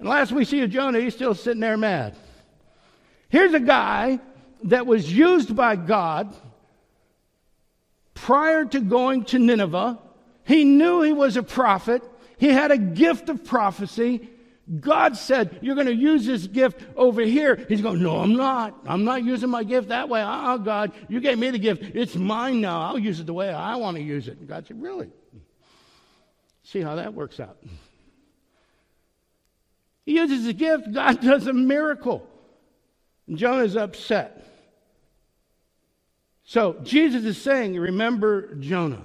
And 0.00 0.08
last 0.08 0.32
we 0.32 0.44
see 0.44 0.62
of 0.62 0.70
Jonah, 0.70 0.98
he's 1.00 1.14
still 1.14 1.34
sitting 1.34 1.60
there 1.60 1.76
mad. 1.76 2.16
Here's 3.28 3.54
a 3.54 3.60
guy 3.60 4.20
that 4.64 4.86
was 4.86 5.12
used 5.12 5.54
by 5.54 5.76
God 5.76 6.34
prior 8.14 8.64
to 8.64 8.80
going 8.80 9.24
to 9.26 9.38
Nineveh 9.38 9.98
he 10.48 10.64
knew 10.64 11.02
he 11.02 11.12
was 11.12 11.36
a 11.36 11.42
prophet. 11.42 12.02
He 12.38 12.48
had 12.48 12.70
a 12.70 12.78
gift 12.78 13.28
of 13.28 13.44
prophecy. 13.44 14.30
God 14.80 15.14
said, 15.18 15.58
You're 15.60 15.74
going 15.74 15.88
to 15.88 15.94
use 15.94 16.24
this 16.24 16.46
gift 16.46 16.80
over 16.96 17.20
here. 17.20 17.66
He's 17.68 17.82
going, 17.82 18.02
No, 18.02 18.16
I'm 18.16 18.34
not. 18.34 18.74
I'm 18.86 19.04
not 19.04 19.22
using 19.22 19.50
my 19.50 19.62
gift 19.62 19.88
that 19.88 20.08
way. 20.08 20.24
Oh, 20.26 20.56
God, 20.56 20.92
you 21.06 21.20
gave 21.20 21.38
me 21.38 21.50
the 21.50 21.58
gift. 21.58 21.82
It's 21.94 22.16
mine 22.16 22.62
now. 22.62 22.80
I'll 22.80 22.98
use 22.98 23.20
it 23.20 23.26
the 23.26 23.34
way 23.34 23.50
I 23.50 23.76
want 23.76 23.98
to 23.98 24.02
use 24.02 24.26
it. 24.26 24.38
And 24.38 24.48
God 24.48 24.66
said, 24.66 24.80
Really? 24.80 25.10
See 26.62 26.80
how 26.80 26.94
that 26.94 27.12
works 27.12 27.40
out. 27.40 27.58
He 30.06 30.14
uses 30.14 30.46
a 30.46 30.54
gift, 30.54 30.90
God 30.94 31.20
does 31.20 31.46
a 31.46 31.52
miracle. 31.52 32.26
And 33.28 33.38
Jonah's 33.38 33.76
upset. 33.76 34.44
So 36.44 36.76
Jesus 36.82 37.24
is 37.24 37.40
saying, 37.40 37.78
Remember 37.78 38.54
Jonah. 38.54 39.02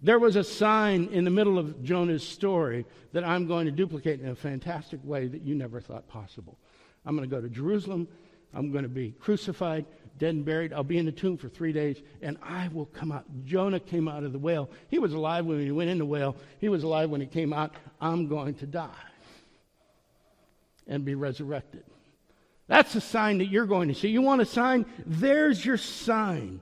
There 0.00 0.18
was 0.18 0.36
a 0.36 0.44
sign 0.44 1.08
in 1.12 1.24
the 1.24 1.30
middle 1.30 1.58
of 1.58 1.82
Jonah's 1.82 2.22
story 2.22 2.84
that 3.12 3.24
I'm 3.24 3.46
going 3.46 3.64
to 3.64 3.72
duplicate 3.72 4.20
in 4.20 4.28
a 4.28 4.34
fantastic 4.34 5.00
way 5.02 5.26
that 5.28 5.40
you 5.40 5.54
never 5.54 5.80
thought 5.80 6.06
possible. 6.08 6.58
I'm 7.06 7.16
going 7.16 7.28
to 7.28 7.34
go 7.34 7.40
to 7.40 7.48
Jerusalem. 7.48 8.06
I'm 8.52 8.70
going 8.70 8.82
to 8.82 8.88
be 8.90 9.12
crucified, 9.12 9.86
dead 10.18 10.34
and 10.34 10.44
buried. 10.44 10.74
I'll 10.74 10.84
be 10.84 10.98
in 10.98 11.06
the 11.06 11.12
tomb 11.12 11.38
for 11.38 11.48
three 11.48 11.72
days, 11.72 12.02
and 12.20 12.36
I 12.42 12.68
will 12.68 12.84
come 12.84 13.12
out. 13.12 13.24
Jonah 13.46 13.80
came 13.80 14.06
out 14.06 14.24
of 14.24 14.32
the 14.32 14.38
whale. 14.38 14.68
He 14.88 14.98
was 14.98 15.14
alive 15.14 15.46
when 15.46 15.60
he 15.60 15.70
went 15.70 15.88
in 15.88 15.96
the 15.96 16.04
whale, 16.04 16.36
he 16.60 16.68
was 16.68 16.82
alive 16.82 17.08
when 17.08 17.22
he 17.22 17.26
came 17.26 17.54
out. 17.54 17.74
I'm 17.98 18.28
going 18.28 18.54
to 18.56 18.66
die 18.66 18.90
and 20.86 21.02
be 21.02 21.14
resurrected. 21.14 21.82
That's 22.66 22.94
the 22.94 23.00
sign 23.00 23.38
that 23.38 23.46
you're 23.46 23.66
going 23.66 23.88
to 23.88 23.94
see. 23.94 24.08
You 24.08 24.22
want 24.22 24.40
a 24.40 24.46
sign? 24.46 24.86
There's 25.04 25.64
your 25.64 25.76
sign. 25.76 26.60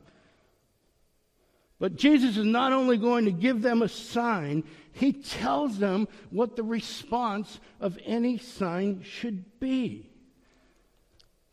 But 1.78 1.96
Jesus 1.96 2.36
is 2.36 2.44
not 2.44 2.72
only 2.72 2.96
going 2.96 3.24
to 3.24 3.32
give 3.32 3.62
them 3.62 3.82
a 3.82 3.88
sign, 3.88 4.64
he 4.92 5.12
tells 5.12 5.78
them 5.78 6.06
what 6.30 6.56
the 6.56 6.62
response 6.62 7.58
of 7.80 7.98
any 8.04 8.38
sign 8.38 9.02
should 9.02 9.58
be 9.58 10.08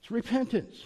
it's 0.09 0.11
repentance. 0.11 0.85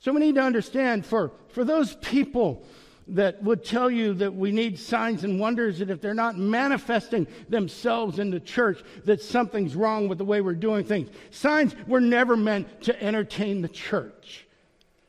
So 0.00 0.12
we 0.12 0.20
need 0.20 0.34
to 0.36 0.42
understand 0.42 1.04
for, 1.04 1.32
for 1.48 1.64
those 1.64 1.94
people 1.96 2.64
that 3.14 3.42
would 3.42 3.64
tell 3.64 3.90
you 3.90 4.14
that 4.14 4.34
we 4.34 4.52
need 4.52 4.78
signs 4.78 5.24
and 5.24 5.40
wonders, 5.40 5.78
that 5.78 5.90
if 5.90 6.00
they're 6.00 6.14
not 6.14 6.38
manifesting 6.38 7.26
themselves 7.48 8.18
in 8.18 8.30
the 8.30 8.40
church, 8.40 8.82
that 9.04 9.22
something's 9.22 9.74
wrong 9.74 10.08
with 10.08 10.18
the 10.18 10.24
way 10.24 10.40
we're 10.40 10.54
doing 10.54 10.84
things. 10.84 11.10
Signs 11.30 11.74
were 11.86 12.00
never 12.00 12.36
meant 12.36 12.82
to 12.82 13.02
entertain 13.02 13.62
the 13.62 13.68
church. 13.68 14.46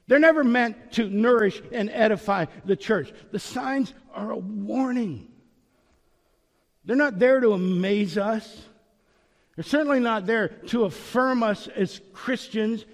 They're 0.08 0.20
never 0.20 0.43
meant 0.43 0.91
to 0.93 1.10
nourish 1.10 1.62
and 1.72 1.89
edify 1.89 2.46
the 2.65 2.75
church. 2.75 3.13
The 3.31 3.39
signs 3.39 3.93
are 4.13 4.31
a 4.31 4.38
warning. 4.38 5.27
They're 6.84 6.96
not 6.96 7.20
there 7.20 7.39
to 7.39 7.53
amaze 7.53 8.17
us. 8.17 8.63
They're 9.55 9.63
certainly 9.63 10.00
not 10.00 10.25
there 10.25 10.48
to 10.67 10.86
affirm 10.86 11.43
us 11.43 11.67
as 11.67 12.01
Christians, 12.13 12.86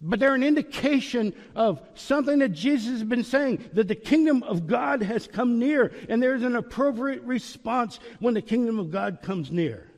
but 0.00 0.20
they're 0.20 0.34
an 0.34 0.42
indication 0.42 1.32
of 1.54 1.80
something 1.94 2.40
that 2.40 2.50
Jesus 2.50 2.90
has 2.90 3.04
been 3.04 3.24
saying 3.24 3.64
that 3.72 3.88
the 3.88 3.94
kingdom 3.94 4.42
of 4.42 4.66
God 4.66 5.02
has 5.02 5.26
come 5.26 5.58
near, 5.58 5.92
and 6.08 6.22
there's 6.22 6.42
an 6.42 6.56
appropriate 6.56 7.22
response 7.22 7.98
when 8.20 8.34
the 8.34 8.42
kingdom 8.42 8.78
of 8.78 8.90
God 8.90 9.20
comes 9.22 9.50
near. 9.50 9.90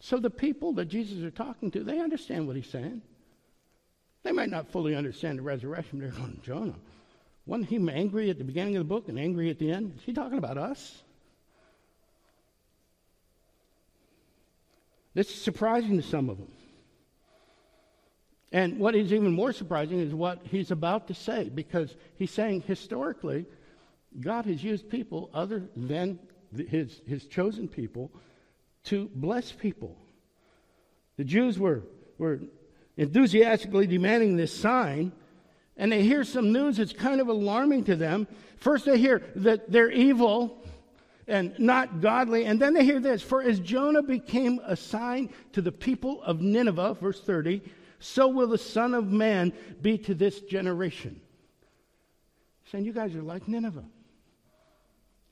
So 0.00 0.18
the 0.18 0.28
people 0.28 0.74
that 0.74 0.86
Jesus 0.86 1.18
is 1.18 1.32
talking 1.32 1.70
to, 1.70 1.82
they 1.82 1.98
understand 1.98 2.46
what 2.46 2.56
he's 2.56 2.68
saying. 2.68 3.00
They 4.22 4.32
might 4.32 4.50
not 4.50 4.70
fully 4.70 4.94
understand 4.94 5.38
the 5.38 5.42
resurrection. 5.42 5.98
They're 5.98 6.10
going, 6.10 6.40
Jonah, 6.42 6.74
wasn't 7.46 7.70
he 7.70 7.76
angry 7.90 8.28
at 8.28 8.36
the 8.36 8.44
beginning 8.44 8.76
of 8.76 8.80
the 8.80 8.88
book 8.88 9.08
and 9.08 9.18
angry 9.18 9.48
at 9.48 9.58
the 9.58 9.70
end? 9.70 9.94
Is 9.96 10.04
he 10.04 10.12
talking 10.12 10.36
about 10.36 10.58
us? 10.58 11.03
This 15.14 15.28
is 15.28 15.40
surprising 15.40 15.96
to 15.96 16.02
some 16.02 16.28
of 16.28 16.38
them. 16.38 16.52
And 18.52 18.78
what 18.78 18.94
is 18.94 19.12
even 19.12 19.32
more 19.32 19.52
surprising 19.52 20.00
is 20.00 20.14
what 20.14 20.40
he's 20.44 20.70
about 20.70 21.08
to 21.08 21.14
say, 21.14 21.48
because 21.48 21.96
he's 22.16 22.30
saying 22.30 22.62
historically, 22.62 23.46
God 24.20 24.46
has 24.46 24.62
used 24.62 24.88
people 24.88 25.30
other 25.34 25.64
than 25.74 26.18
his, 26.68 27.00
his 27.06 27.26
chosen 27.26 27.66
people 27.66 28.12
to 28.84 29.10
bless 29.14 29.50
people. 29.50 29.96
The 31.16 31.24
Jews 31.24 31.58
were, 31.58 31.82
were 32.18 32.40
enthusiastically 32.96 33.88
demanding 33.88 34.36
this 34.36 34.56
sign, 34.56 35.12
and 35.76 35.90
they 35.90 36.02
hear 36.02 36.22
some 36.22 36.52
news 36.52 36.76
that's 36.76 36.92
kind 36.92 37.20
of 37.20 37.28
alarming 37.28 37.84
to 37.84 37.96
them. 37.96 38.28
First, 38.56 38.84
they 38.84 38.98
hear 38.98 39.22
that 39.36 39.70
they're 39.70 39.90
evil 39.90 40.64
and 41.26 41.54
not 41.58 42.00
godly, 42.00 42.44
and 42.44 42.60
then 42.60 42.74
they 42.74 42.84
hear 42.84 43.00
this 43.00 43.22
For 43.22 43.42
as 43.42 43.60
Jonah 43.60 44.02
became 44.02 44.60
a 44.64 44.76
sign 44.76 45.30
to 45.52 45.62
the 45.62 45.72
people 45.72 46.22
of 46.22 46.40
Nineveh, 46.40 46.94
verse 46.94 47.20
30, 47.20 47.62
so 47.98 48.28
will 48.28 48.48
the 48.48 48.58
Son 48.58 48.94
of 48.94 49.06
Man 49.06 49.52
be 49.80 49.96
to 49.98 50.14
this 50.14 50.40
generation. 50.40 51.20
Saying, 52.70 52.84
You 52.84 52.92
guys 52.92 53.14
are 53.14 53.22
like 53.22 53.48
Nineveh. 53.48 53.84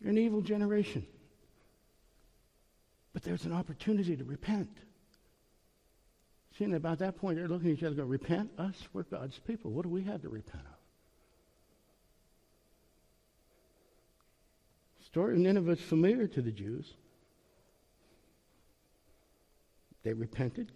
You're 0.00 0.11
an 0.11 0.18
evil 0.18 0.40
generation. 0.40 1.07
But 3.12 3.22
there's 3.22 3.44
an 3.44 3.52
opportunity 3.52 4.16
to 4.16 4.24
repent. 4.24 4.70
See, 6.57 6.64
and 6.64 6.74
about 6.74 6.98
that 6.98 7.16
point, 7.16 7.37
they're 7.37 7.48
looking 7.48 7.70
at 7.70 7.78
each 7.78 7.85
other 7.85 7.94
go, 7.94 8.05
Repent? 8.05 8.50
Us? 8.59 8.76
We're 8.92 9.02
God's 9.02 9.38
people. 9.38 9.70
What 9.70 9.83
do 9.83 9.88
we 9.88 10.02
have 10.05 10.22
to 10.22 10.28
repent 10.28 10.64
of? 10.64 10.71
Story 15.12 15.35
of 15.35 15.40
Nineveh 15.40 15.72
is 15.72 15.81
familiar 15.83 16.27
to 16.27 16.40
the 16.40 16.51
Jews. 16.51 16.90
They 20.05 20.14
repented. 20.14 20.72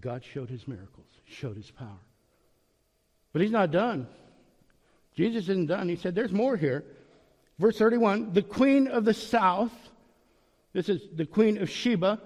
God 0.00 0.24
showed 0.24 0.50
his 0.50 0.66
miracles, 0.66 1.06
showed 1.28 1.56
his 1.56 1.70
power. 1.70 2.00
But 3.32 3.42
he's 3.42 3.52
not 3.52 3.70
done. 3.70 4.08
Jesus 5.14 5.44
isn't 5.44 5.66
done. 5.66 5.88
He 5.88 5.94
said, 5.94 6.16
There's 6.16 6.32
more 6.32 6.56
here. 6.56 6.84
Verse 7.60 7.78
31 7.78 8.32
The 8.32 8.42
queen 8.42 8.88
of 8.88 9.04
the 9.04 9.14
south, 9.14 9.72
this 10.72 10.88
is 10.88 11.02
the 11.14 11.24
queen 11.24 11.58
of 11.58 11.70
Sheba, 11.70 12.20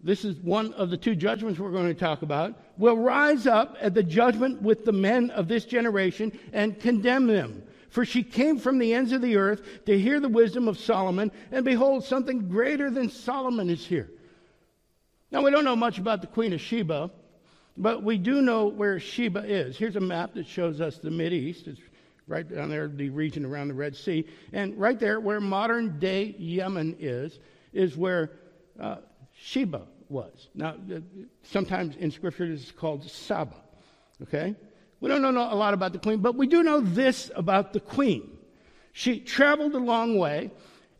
this 0.00 0.24
is 0.24 0.36
one 0.36 0.72
of 0.74 0.90
the 0.90 0.96
two 0.96 1.16
judgments 1.16 1.58
we're 1.58 1.72
going 1.72 1.92
to 1.92 1.94
talk 1.94 2.22
about, 2.22 2.54
will 2.78 2.98
rise 2.98 3.48
up 3.48 3.76
at 3.80 3.94
the 3.94 4.04
judgment 4.04 4.62
with 4.62 4.84
the 4.84 4.92
men 4.92 5.30
of 5.32 5.48
this 5.48 5.64
generation 5.64 6.38
and 6.52 6.78
condemn 6.78 7.26
them. 7.26 7.64
For 7.88 8.04
she 8.04 8.22
came 8.22 8.58
from 8.58 8.78
the 8.78 8.92
ends 8.94 9.12
of 9.12 9.22
the 9.22 9.36
earth 9.36 9.84
to 9.86 9.98
hear 9.98 10.20
the 10.20 10.28
wisdom 10.28 10.68
of 10.68 10.78
Solomon, 10.78 11.32
and 11.50 11.64
behold, 11.64 12.04
something 12.04 12.48
greater 12.48 12.90
than 12.90 13.08
Solomon 13.08 13.70
is 13.70 13.86
here. 13.86 14.10
Now, 15.30 15.42
we 15.42 15.50
don't 15.50 15.64
know 15.64 15.76
much 15.76 15.98
about 15.98 16.20
the 16.20 16.26
Queen 16.26 16.52
of 16.52 16.60
Sheba, 16.60 17.10
but 17.76 18.02
we 18.02 18.16
do 18.16 18.42
know 18.42 18.66
where 18.66 18.98
Sheba 18.98 19.44
is. 19.46 19.76
Here's 19.76 19.96
a 19.96 20.00
map 20.00 20.34
that 20.34 20.46
shows 20.46 20.80
us 20.80 20.98
the 20.98 21.10
East. 21.32 21.66
It's 21.66 21.80
right 22.26 22.48
down 22.48 22.70
there, 22.70 22.88
the 22.88 23.10
region 23.10 23.44
around 23.44 23.68
the 23.68 23.74
Red 23.74 23.94
Sea. 23.94 24.26
And 24.52 24.78
right 24.78 24.98
there, 24.98 25.20
where 25.20 25.40
modern 25.40 25.98
day 25.98 26.34
Yemen 26.38 26.96
is, 26.98 27.38
is 27.72 27.96
where 27.96 28.32
uh, 28.80 28.96
Sheba 29.34 29.82
was. 30.08 30.48
Now, 30.54 30.76
uh, 30.92 31.00
sometimes 31.42 31.96
in 31.96 32.10
Scripture, 32.10 32.44
it 32.44 32.50
is 32.50 32.72
called 32.72 33.08
Saba. 33.08 33.56
Okay? 34.22 34.54
We 35.00 35.08
don't 35.08 35.22
know 35.22 35.30
a 35.30 35.54
lot 35.54 35.74
about 35.74 35.92
the 35.92 35.98
queen, 35.98 36.18
but 36.18 36.36
we 36.36 36.46
do 36.46 36.62
know 36.62 36.80
this 36.80 37.30
about 37.34 37.72
the 37.72 37.80
queen. 37.80 38.30
She 38.92 39.20
traveled 39.20 39.74
a 39.74 39.78
long 39.78 40.16
way, 40.16 40.50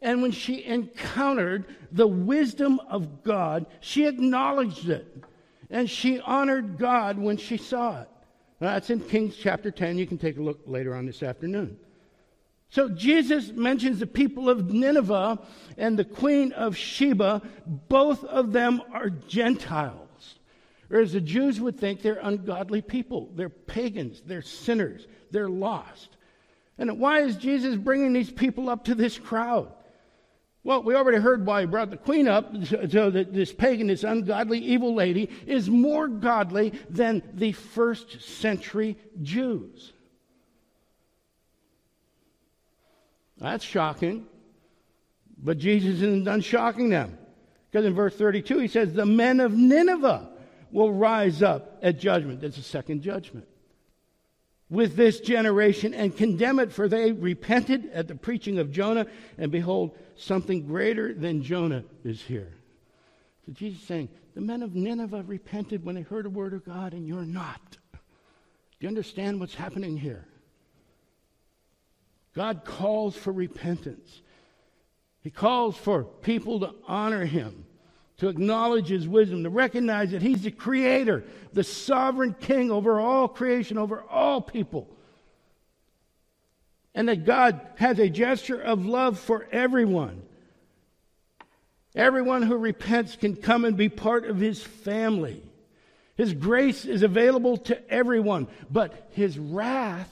and 0.03 0.21
when 0.21 0.33
she 0.33 0.65
encountered 0.65 1.65
the 1.91 2.07
wisdom 2.07 2.79
of 2.91 3.23
God, 3.23 3.67
she 3.81 4.07
acknowledged 4.07 4.91
it. 4.91 5.25
And 5.71 5.89
she 5.91 6.21
honored 6.21 6.79
God 6.79 7.19
when 7.19 7.39
she 7.39 7.57
saw 7.57 8.03
it. 8.03 8.09
Now, 8.61 8.75
that's 8.75 8.91
in 8.91 9.01
Kings 9.01 9.37
chapter 9.37 9.71
10. 9.71 9.99
You 9.99 10.07
can 10.07 10.19
take 10.19 10.39
a 10.39 10.43
look 10.43 10.61
later 10.67 10.95
on 10.95 11.07
this 11.07 11.23
afternoon. 11.23 11.79
So 12.69 12.89
Jesus 12.89 13.53
mentions 13.53 13.99
the 13.99 14.07
people 14.07 14.49
of 14.49 14.73
Nineveh 14.73 15.39
and 15.77 15.99
the 15.99 16.05
queen 16.05 16.53
of 16.53 16.77
Sheba. 16.77 17.43
Both 17.89 18.25
of 18.25 18.53
them 18.53 18.83
are 18.93 19.11
Gentiles. 19.11 20.06
Whereas 20.89 21.13
the 21.13 21.21
Jews 21.21 21.61
would 21.61 21.79
think 21.79 22.03
they're 22.03 22.21
ungodly 22.23 22.83
people. 22.83 23.31
They're 23.35 23.49
pagans. 23.49 24.23
They're 24.25 24.43
sinners. 24.43 25.07
They're 25.31 25.49
lost. 25.49 26.17
And 26.79 27.01
why 27.01 27.21
is 27.21 27.37
Jesus 27.37 27.77
bringing 27.77 28.13
these 28.13 28.31
people 28.31 28.69
up 28.69 28.85
to 28.85 28.95
this 28.95 29.19
crowd? 29.19 29.73
Well, 30.63 30.83
we 30.83 30.95
already 30.95 31.19
heard 31.19 31.47
why 31.47 31.61
he 31.61 31.67
brought 31.67 31.91
the 31.91 31.97
queen 31.97 32.27
up, 32.27 32.53
so 32.67 33.11
that 33.11 33.33
this 33.33 33.53
pagan, 33.53 33.87
this 33.87 34.03
ungodly, 34.03 34.59
evil 34.59 34.95
lady, 34.95 35.31
is 35.47 35.71
more 35.71 36.09
godly 36.09 36.73
than 36.91 37.23
the 37.35 37.53
first 37.53 38.21
century 38.21 38.99
Jews. 39.23 39.93
That's 43.39 43.65
shocking. 43.65 44.27
But 45.39 45.59
Jesus 45.59 45.97
isn't 45.97 46.25
done 46.25 46.41
shocking 46.41 46.89
them. 46.89 47.19
Because 47.71 47.87
in 47.87 47.95
verse 47.95 48.17
32, 48.17 48.59
he 48.59 48.69
says, 48.69 48.93
The 48.93 49.07
men 49.07 49.41
of 49.41 49.53
Nineveh 49.53 50.31
will 50.71 50.93
rise 50.93 51.43
up 51.43 51.79
at 51.83 51.99
judgment. 51.99 52.41
That's 52.41 52.59
a 52.59 52.63
second 52.63 53.03
judgment. 53.03 53.47
with 54.69 54.97
this 54.97 55.21
generation 55.21 55.95
and 55.95 56.17
condemn 56.17 56.59
it, 56.59 56.73
for 56.73 56.89
they 56.89 57.13
repented 57.13 57.91
at 57.93 58.09
the 58.09 58.15
preaching 58.15 58.59
of 58.59 58.73
Jonah, 58.73 59.07
and 59.39 59.53
behold, 59.53 59.97
something 60.17 60.67
greater 60.67 61.15
than 61.15 61.43
Jonah 61.43 61.85
is 62.05 62.21
here. 62.21 62.53
So 63.45 63.53
Jesus 63.53 63.81
is 63.81 63.87
saying, 63.87 64.09
the 64.35 64.41
men 64.41 64.63
of 64.63 64.75
Nineveh 64.75 65.23
repented 65.23 65.85
when 65.85 65.95
they 65.95 66.03
heard 66.03 66.25
the 66.25 66.31
word 66.31 66.53
of 66.53 66.65
God, 66.65 66.95
and 66.95 67.07
you're 67.07 67.23
not. 67.23 67.61
Do 67.93 67.99
you 68.81 68.89
understand 68.89 69.41
what's 69.41 69.55
happening 69.55 69.97
here? 69.97 70.27
God 72.35 72.65
calls 72.65 73.17
for 73.17 73.33
repentance. 73.33 74.21
He 75.21 75.31
calls 75.31 75.77
for 75.77 76.05
people 76.05 76.61
to 76.61 76.75
honor 76.87 77.25
him, 77.25 77.66
to 78.19 78.29
acknowledge 78.29 78.89
his 78.89 79.07
wisdom, 79.07 79.43
to 79.43 79.51
recognize 79.51 80.11
that 80.13 80.23
he's 80.23 80.43
the 80.43 80.51
creator, 80.51 81.25
the 81.53 81.65
sovereign 81.65 82.35
king 82.41 82.71
over 82.71 82.99
all 82.99 83.29
creation, 83.29 83.77
over 83.77 84.03
all 84.11 84.41
people. 84.41 84.89
And 86.95 87.09
that 87.09 87.27
God 87.27 87.61
has 87.77 87.99
a 87.99 88.09
gesture 88.09 88.61
of 88.61 88.87
love 88.87 89.19
for 89.19 89.47
everyone. 89.53 90.23
Everyone 91.95 92.43
who 92.43 92.57
repents 92.57 93.17
can 93.17 93.37
come 93.37 93.65
and 93.65 93.77
be 93.77 93.91
part 93.91 94.27
of 94.27 94.39
his 94.39 94.63
family. 94.63 95.43
His 96.17 96.33
grace 96.33 96.87
is 96.87 97.03
available 97.03 97.59
to 97.59 97.91
everyone, 97.93 98.49
but 98.71 99.09
his 99.13 99.39
wrath 99.39 100.11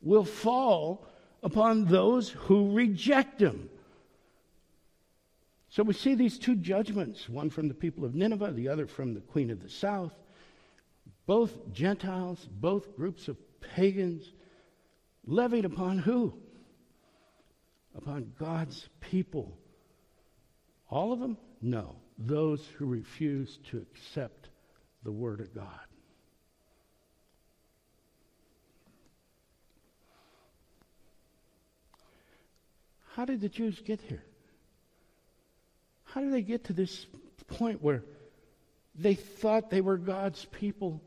will 0.00 0.24
fall 0.24 1.06
upon 1.42 1.84
those 1.84 2.30
who 2.30 2.72
reject 2.72 3.40
him. 3.40 3.68
So 5.74 5.82
we 5.82 5.92
see 5.92 6.14
these 6.14 6.38
two 6.38 6.54
judgments 6.54 7.28
one 7.28 7.50
from 7.50 7.66
the 7.66 7.74
people 7.74 8.04
of 8.04 8.14
Nineveh, 8.14 8.52
the 8.52 8.68
other 8.68 8.86
from 8.86 9.12
the 9.12 9.20
queen 9.20 9.50
of 9.50 9.60
the 9.60 9.68
south. 9.68 10.12
Both 11.26 11.72
Gentiles, 11.72 12.48
both 12.48 12.94
groups 12.94 13.26
of 13.26 13.36
pagans, 13.60 14.22
levied 15.26 15.64
upon 15.64 15.98
who? 15.98 16.32
Upon 17.96 18.32
God's 18.38 18.88
people. 19.00 19.58
All 20.90 21.12
of 21.12 21.18
them? 21.18 21.36
No. 21.60 21.96
Those 22.18 22.64
who 22.78 22.86
refuse 22.86 23.58
to 23.70 23.78
accept 23.78 24.50
the 25.02 25.10
Word 25.10 25.40
of 25.40 25.52
God. 25.52 25.66
How 33.16 33.24
did 33.24 33.40
the 33.40 33.48
Jews 33.48 33.82
get 33.84 34.00
here? 34.00 34.22
How 36.14 36.20
did 36.20 36.32
they 36.32 36.42
get 36.42 36.62
to 36.66 36.72
this 36.72 37.06
point 37.48 37.82
where 37.82 38.04
they 38.94 39.14
thought 39.14 39.68
they 39.68 39.80
were 39.80 39.96
God's 39.96 40.44
people 40.44 41.02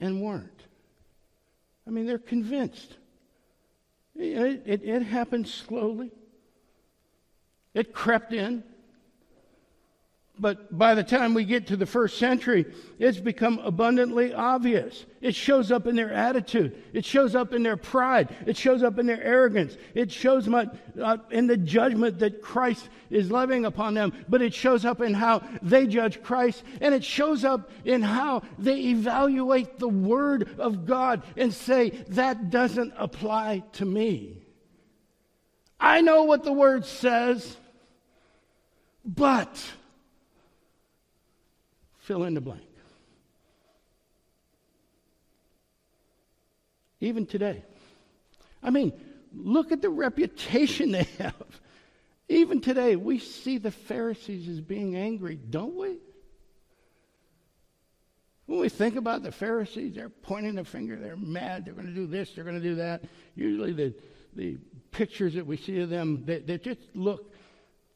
and 0.00 0.22
weren't? 0.22 0.62
I 1.86 1.90
mean, 1.90 2.06
they're 2.06 2.16
convinced. 2.16 2.96
It, 4.16 4.62
it, 4.64 4.82
it 4.82 5.02
happened 5.02 5.46
slowly, 5.46 6.10
it 7.74 7.92
crept 7.92 8.32
in. 8.32 8.64
But 10.40 10.76
by 10.76 10.94
the 10.94 11.02
time 11.02 11.34
we 11.34 11.44
get 11.44 11.66
to 11.68 11.76
the 11.76 11.86
first 11.86 12.18
century, 12.18 12.66
it's 12.98 13.18
become 13.18 13.58
abundantly 13.58 14.32
obvious. 14.32 15.04
It 15.20 15.34
shows 15.34 15.72
up 15.72 15.86
in 15.86 15.96
their 15.96 16.12
attitude. 16.12 16.80
It 16.92 17.04
shows 17.04 17.34
up 17.34 17.52
in 17.52 17.62
their 17.62 17.76
pride. 17.76 18.34
It 18.46 18.56
shows 18.56 18.82
up 18.82 18.98
in 18.98 19.06
their 19.06 19.22
arrogance. 19.22 19.76
It 19.94 20.12
shows 20.12 20.48
up 20.48 20.76
uh, 21.00 21.18
in 21.30 21.48
the 21.48 21.56
judgment 21.56 22.20
that 22.20 22.40
Christ 22.40 22.88
is 23.10 23.30
levying 23.30 23.64
upon 23.64 23.94
them. 23.94 24.12
But 24.28 24.42
it 24.42 24.54
shows 24.54 24.84
up 24.84 25.00
in 25.00 25.12
how 25.12 25.42
they 25.60 25.86
judge 25.86 26.22
Christ. 26.22 26.62
And 26.80 26.94
it 26.94 27.04
shows 27.04 27.44
up 27.44 27.70
in 27.84 28.02
how 28.02 28.42
they 28.58 28.78
evaluate 28.78 29.78
the 29.78 29.88
Word 29.88 30.48
of 30.58 30.86
God 30.86 31.22
and 31.36 31.52
say, 31.52 31.90
that 32.10 32.50
doesn't 32.50 32.94
apply 32.96 33.64
to 33.72 33.84
me. 33.84 34.44
I 35.80 36.00
know 36.00 36.24
what 36.24 36.44
the 36.44 36.52
Word 36.52 36.84
says, 36.84 37.56
but 39.04 39.60
fill 42.08 42.24
in 42.24 42.32
the 42.32 42.40
blank. 42.40 42.62
Even 47.00 47.26
today. 47.26 47.62
I 48.62 48.70
mean, 48.70 48.94
look 49.34 49.72
at 49.72 49.82
the 49.82 49.90
reputation 49.90 50.90
they 50.92 51.06
have. 51.18 51.60
Even 52.30 52.62
today, 52.62 52.96
we 52.96 53.18
see 53.18 53.58
the 53.58 53.70
Pharisees 53.70 54.48
as 54.48 54.60
being 54.60 54.96
angry, 54.96 55.36
don't 55.36 55.76
we? 55.76 55.98
When 58.46 58.58
we 58.58 58.70
think 58.70 58.96
about 58.96 59.22
the 59.22 59.32
Pharisees, 59.32 59.94
they're 59.94 60.08
pointing 60.08 60.54
the 60.54 60.64
finger, 60.64 60.96
they're 60.96 61.16
mad, 61.16 61.66
they're 61.66 61.74
going 61.74 61.86
to 61.86 61.94
do 61.94 62.06
this, 62.06 62.32
they're 62.32 62.44
going 62.44 62.56
to 62.56 62.62
do 62.62 62.76
that. 62.76 63.04
Usually, 63.34 63.72
the, 63.72 63.94
the 64.34 64.56
pictures 64.90 65.34
that 65.34 65.46
we 65.46 65.58
see 65.58 65.80
of 65.80 65.90
them, 65.90 66.22
they, 66.24 66.38
they 66.38 66.56
just 66.56 66.80
look 66.94 67.34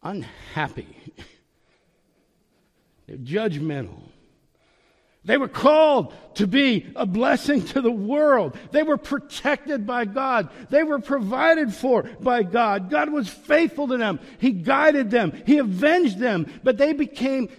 unhappy. 0.03 0.88
They're 3.12 3.18
judgmental. 3.51 4.01
They 5.25 5.37
were 5.37 5.48
called 5.48 6.14
to 6.37 6.46
be 6.46 6.90
a 6.96 7.05
blessing 7.05 7.62
to 7.66 7.83
the 7.83 7.92
world. 7.92 8.57
They 8.70 8.83
were 8.83 8.96
protected 8.96 9.87
by 9.87 10.07
God. 10.07 10.48
They 10.70 10.83
were 10.83 10.98
provided 10.98 11.75
for 11.75 12.05
by 12.05 12.42
God. 12.42 12.88
God 12.88 13.12
was 13.12 13.29
faithful 13.29 13.88
to 13.88 13.98
them. 13.98 14.18
He 14.38 14.51
guided 14.51 15.11
them. 15.11 15.42
He 15.44 15.59
avenged 15.59 16.18
them. 16.18 16.51
But 16.64 16.79
they 16.79 16.94
became 16.94 17.51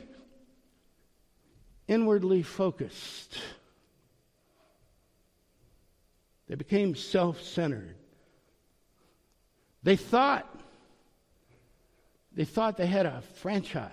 inwardly 1.87 2.41
focused. 2.41 3.37
They 6.47 6.55
became 6.55 6.95
self 6.95 7.43
centered. 7.43 7.95
They 9.83 9.97
thought, 9.97 10.49
they 12.33 12.45
thought 12.45 12.75
they 12.75 12.87
had 12.87 13.05
a 13.05 13.21
franchise 13.35 13.91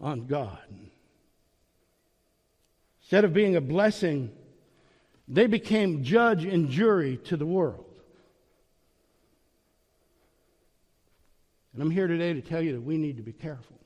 on 0.00 0.26
God. 0.26 0.58
Instead 3.00 3.24
of 3.24 3.32
being 3.32 3.56
a 3.56 3.60
blessing, 3.60 4.30
they 5.28 5.46
became 5.46 6.02
judge 6.02 6.44
and 6.44 6.70
jury 6.70 7.18
to 7.24 7.36
the 7.36 7.46
world. 7.46 7.84
And 11.72 11.82
I'm 11.82 11.90
here 11.90 12.06
today 12.06 12.32
to 12.32 12.40
tell 12.40 12.62
you 12.62 12.72
that 12.72 12.80
we 12.80 12.96
need 12.96 13.16
to 13.16 13.22
be 13.22 13.32
careful. 13.32 13.78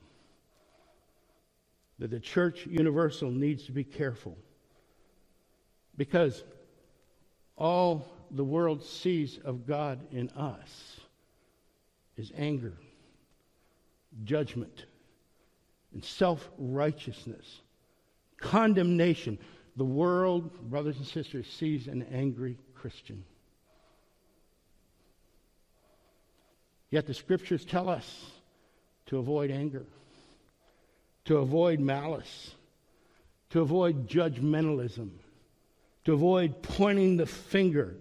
That 1.97 2.11
the 2.11 2.19
church 2.19 2.65
universal 2.65 3.31
needs 3.31 3.65
to 3.65 3.71
be 3.71 3.83
careful. 3.83 4.37
Because 5.97 6.43
all 7.57 8.07
the 8.31 8.43
world 8.43 8.83
sees 8.83 9.39
of 9.43 9.65
God 9.65 9.99
in 10.11 10.29
us 10.29 11.01
is 12.15 12.31
anger, 12.37 12.73
judgment, 14.23 14.85
and 15.93 16.03
self 16.03 16.49
righteousness, 16.57 17.61
condemnation. 18.39 19.37
The 19.75 19.85
world, 19.85 20.69
brothers 20.69 20.97
and 20.97 21.07
sisters, 21.07 21.47
sees 21.47 21.87
an 21.87 22.05
angry 22.11 22.57
Christian. 22.75 23.23
Yet 26.89 27.05
the 27.05 27.13
scriptures 27.13 27.63
tell 27.65 27.87
us 27.87 28.25
to 29.07 29.17
avoid 29.19 29.51
anger, 29.51 29.85
to 31.25 31.37
avoid 31.37 31.79
malice, 31.79 32.51
to 33.51 33.61
avoid 33.61 34.07
judgmentalism, 34.07 35.11
to 36.05 36.13
avoid 36.13 36.61
pointing 36.61 37.17
the 37.17 37.25
finger. 37.25 37.95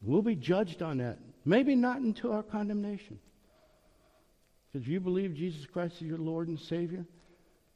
We'll 0.00 0.22
be 0.22 0.36
judged 0.36 0.82
on 0.82 0.98
that. 0.98 1.18
Maybe 1.44 1.74
not 1.74 2.00
until 2.00 2.32
our 2.32 2.42
condemnation. 2.42 3.18
Because 4.76 4.88
you 4.88 5.00
believe 5.00 5.34
Jesus 5.34 5.64
Christ 5.64 6.02
is 6.02 6.02
your 6.02 6.18
Lord 6.18 6.48
and 6.48 6.60
Savior, 6.60 7.06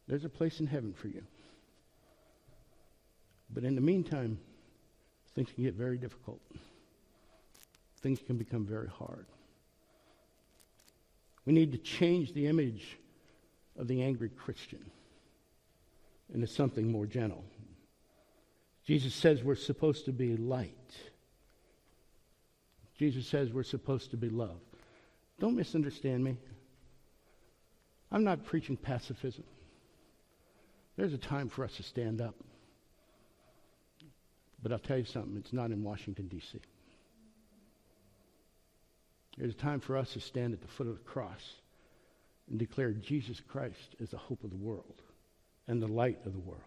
there's 0.07 0.27
a 0.27 0.29
place 0.29 0.61
in 0.61 0.67
heaven 0.67 0.93
for 0.93 1.09
you. 1.09 1.23
But 3.49 3.65
in 3.65 3.75
the 3.75 3.81
meantime, 3.81 4.39
things 5.35 5.49
can 5.51 5.65
get 5.65 5.73
very 5.73 5.97
difficult. 5.97 6.43
Things 8.03 8.21
can 8.27 8.37
become 8.37 8.67
very 8.67 8.89
hard. 8.89 9.25
We 11.47 11.55
need 11.55 11.73
to 11.73 11.79
change 11.79 12.35
the 12.35 12.47
image 12.49 12.99
of 13.79 13.89
the 13.89 14.03
angry 14.03 14.29
Christian 14.29 14.85
into 16.35 16.49
something 16.49 16.93
more 16.93 17.07
gentle. 17.07 17.47
Jesus 18.85 19.15
says 19.15 19.43
we're 19.43 19.55
supposed 19.55 20.05
to 20.05 20.13
be 20.13 20.37
light. 20.37 20.99
Jesus 22.99 23.27
says 23.27 23.55
we're 23.55 23.63
supposed 23.63 24.11
to 24.11 24.19
be 24.19 24.29
love. 24.29 24.61
Don't 25.39 25.57
misunderstand 25.57 26.23
me. 26.23 26.37
I'm 28.13 28.25
not 28.25 28.45
preaching 28.45 28.77
pacifism. 28.77 29.45
There's 30.97 31.13
a 31.13 31.19
time 31.19 31.49
for 31.49 31.65
us 31.65 31.77
to 31.77 31.83
stand 31.83 32.21
up. 32.21 32.35
But 34.63 34.73
I'll 34.73 34.79
tell 34.79 34.99
you 34.99 35.05
something, 35.05 35.37
it's 35.37 35.53
not 35.53 35.71
in 35.71 35.83
Washington, 35.83 36.29
D.C. 36.29 36.61
There's 39.39 39.53
a 39.53 39.57
time 39.57 39.81
for 39.81 39.97
us 39.97 40.13
to 40.13 40.21
stand 40.21 40.53
at 40.53 40.61
the 40.61 40.69
foot 40.69 40.87
of 40.87 40.99
the 40.99 41.05
cross 41.05 41.55
and 42.51 42.59
declare 42.59 42.93
Jesus 42.93 43.41
Christ 43.49 43.97
as 44.03 44.11
the 44.11 44.19
hope 44.19 44.45
of 44.45 44.51
the 44.51 44.57
world 44.57 45.01
and 45.67 45.81
the 45.81 45.89
light 45.89 46.19
of 46.27 46.33
the 46.33 46.41
world. 46.41 46.61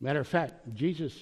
Matter 0.00 0.20
of 0.20 0.28
fact, 0.28 0.74
Jesus 0.74 1.18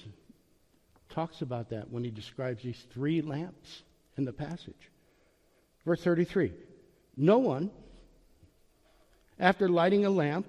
talks 1.09 1.41
about 1.41 1.69
that 1.69 1.89
when 1.89 2.03
he 2.03 2.11
describes 2.11 2.63
these 2.63 2.85
three 2.93 3.21
lamps 3.21 3.83
in 4.17 4.25
the 4.25 4.33
passage. 4.33 4.91
Verse 5.85 6.03
33 6.03 6.51
No 7.17 7.39
one, 7.39 7.71
after 9.41 9.67
lighting 9.67 10.05
a 10.05 10.09
lamp, 10.09 10.45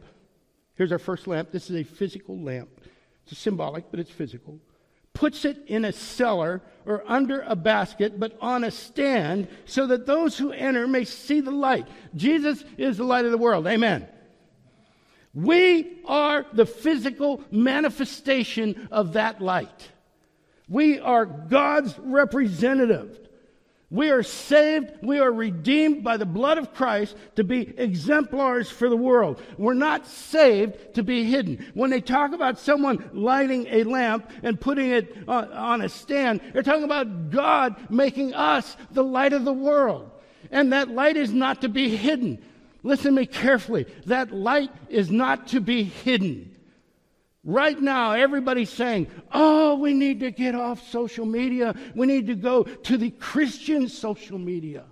here's 0.75 0.93
our 0.93 0.99
first 0.99 1.27
lamp. 1.27 1.51
This 1.51 1.71
is 1.71 1.77
a 1.77 1.83
physical 1.83 2.39
lamp. 2.39 2.69
It's 3.27 3.39
symbolic, 3.39 3.91
but 3.91 3.99
it's 3.99 4.11
physical. 4.11 4.61
Puts 5.15 5.45
it 5.45 5.59
in 5.67 5.85
a 5.85 5.93
cellar 5.93 6.61
or 6.87 7.03
under 7.07 7.41
a 7.43 7.57
basket, 7.57 8.21
but 8.21 8.37
on 8.41 8.65
a 8.65 8.71
stand, 8.71 9.49
so 9.65 9.87
that 9.87 10.07
those 10.07 10.39
who 10.39 10.53
enter 10.53 10.87
may 10.87 11.05
see 11.05 11.41
the 11.41 11.51
light. 11.51 11.87
Jesus 12.15 12.65
is 12.77 12.99
the 12.99 13.05
light 13.05 13.25
of 13.25 13.31
the 13.31 13.39
world. 13.39 13.67
Amen. 13.67 14.07
We 15.35 16.01
are 16.07 16.45
the 16.53 16.67
physical 16.67 17.43
manifestation 17.51 18.89
of 18.91 19.15
that 19.15 19.41
light. 19.41 19.91
We 20.69 20.99
are 20.99 21.25
God's 21.25 21.99
representative. 21.99 23.19
We 23.93 24.09
are 24.09 24.23
saved, 24.23 24.91
we 25.03 25.19
are 25.21 25.31
redeemed 25.31 26.03
by 26.03 26.17
the 26.17 26.25
blood 26.25 26.57
of 26.57 26.73
Christ 26.73 27.15
to 27.37 27.45
be 27.45 27.79
exemplars 27.79 28.71
for 28.71 28.89
the 28.89 28.97
world. 28.97 29.43
We're 29.59 29.75
not 29.75 30.07
saved 30.07 30.95
to 30.95 31.03
be 31.03 31.25
hidden. 31.25 31.67
When 31.75 31.91
they 31.91 32.01
talk 32.01 32.33
about 32.33 32.59
someone 32.59 33.11
lighting 33.13 33.67
a 33.69 33.85
lamp 33.85 34.31
and 34.43 34.59
putting 34.59 34.93
it 34.93 35.29
on, 35.29 35.83
a 35.83 35.91
stand, 35.91 36.41
they're 36.55 36.63
talking 36.63 36.85
about 36.85 37.31
God 37.31 37.77
making 37.91 38.33
us 38.33 38.79
the 38.93 39.05
light 39.05 39.35
of 39.35 39.45
the 39.45 39.53
world. 39.53 40.11
And 40.51 40.73
that 40.73 40.89
light 40.89 41.19
is 41.19 41.31
not 41.31 41.61
to 41.61 41.69
be 41.69 41.95
hidden. 41.95 42.43
Listen 42.83 43.15
to 43.15 43.21
me 43.21 43.27
carefully. 43.27 43.85
That 44.07 44.33
light 44.33 44.71
is 44.89 45.11
not 45.11 45.49
to 45.49 45.61
be 45.61 45.83
hidden. 45.83 46.52
Right 47.45 47.81
now, 47.81 48.13
everybody's 48.13 48.71
saying, 48.71 49.09
oh, 49.33 49.75
we 49.75 49.95
need 49.95 50.21
to 50.21 50.31
get 50.31 50.55
off 50.55 50.89
social 50.91 51.27
media. 51.27 51.75
We 51.95 52.07
need 52.07 52.29
to 52.29 52.37
go 52.37 52.63
to 52.63 52.97
the 52.97 53.11
Christian 53.11 53.89
social 53.89 54.39
media. 54.39 54.85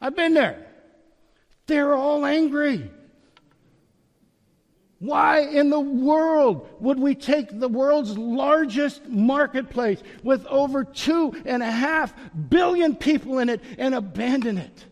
I've 0.00 0.16
been 0.16 0.32
there. 0.32 0.66
They're 1.66 1.94
all 1.94 2.24
angry. 2.24 2.90
Why 4.98 5.40
in 5.40 5.68
the 5.68 5.80
world 5.80 6.66
would 6.80 6.98
we 6.98 7.14
take 7.14 7.60
the 7.60 7.68
world's 7.68 8.16
largest 8.16 9.06
marketplace 9.06 10.02
with 10.22 10.46
over 10.46 10.84
two 10.84 11.34
and 11.44 11.62
a 11.62 11.70
half 11.70 12.14
billion 12.48 12.96
people 12.96 13.38
in 13.40 13.50
it 13.50 13.60
and 13.76 13.94
abandon 13.94 14.56
it? 14.56 14.84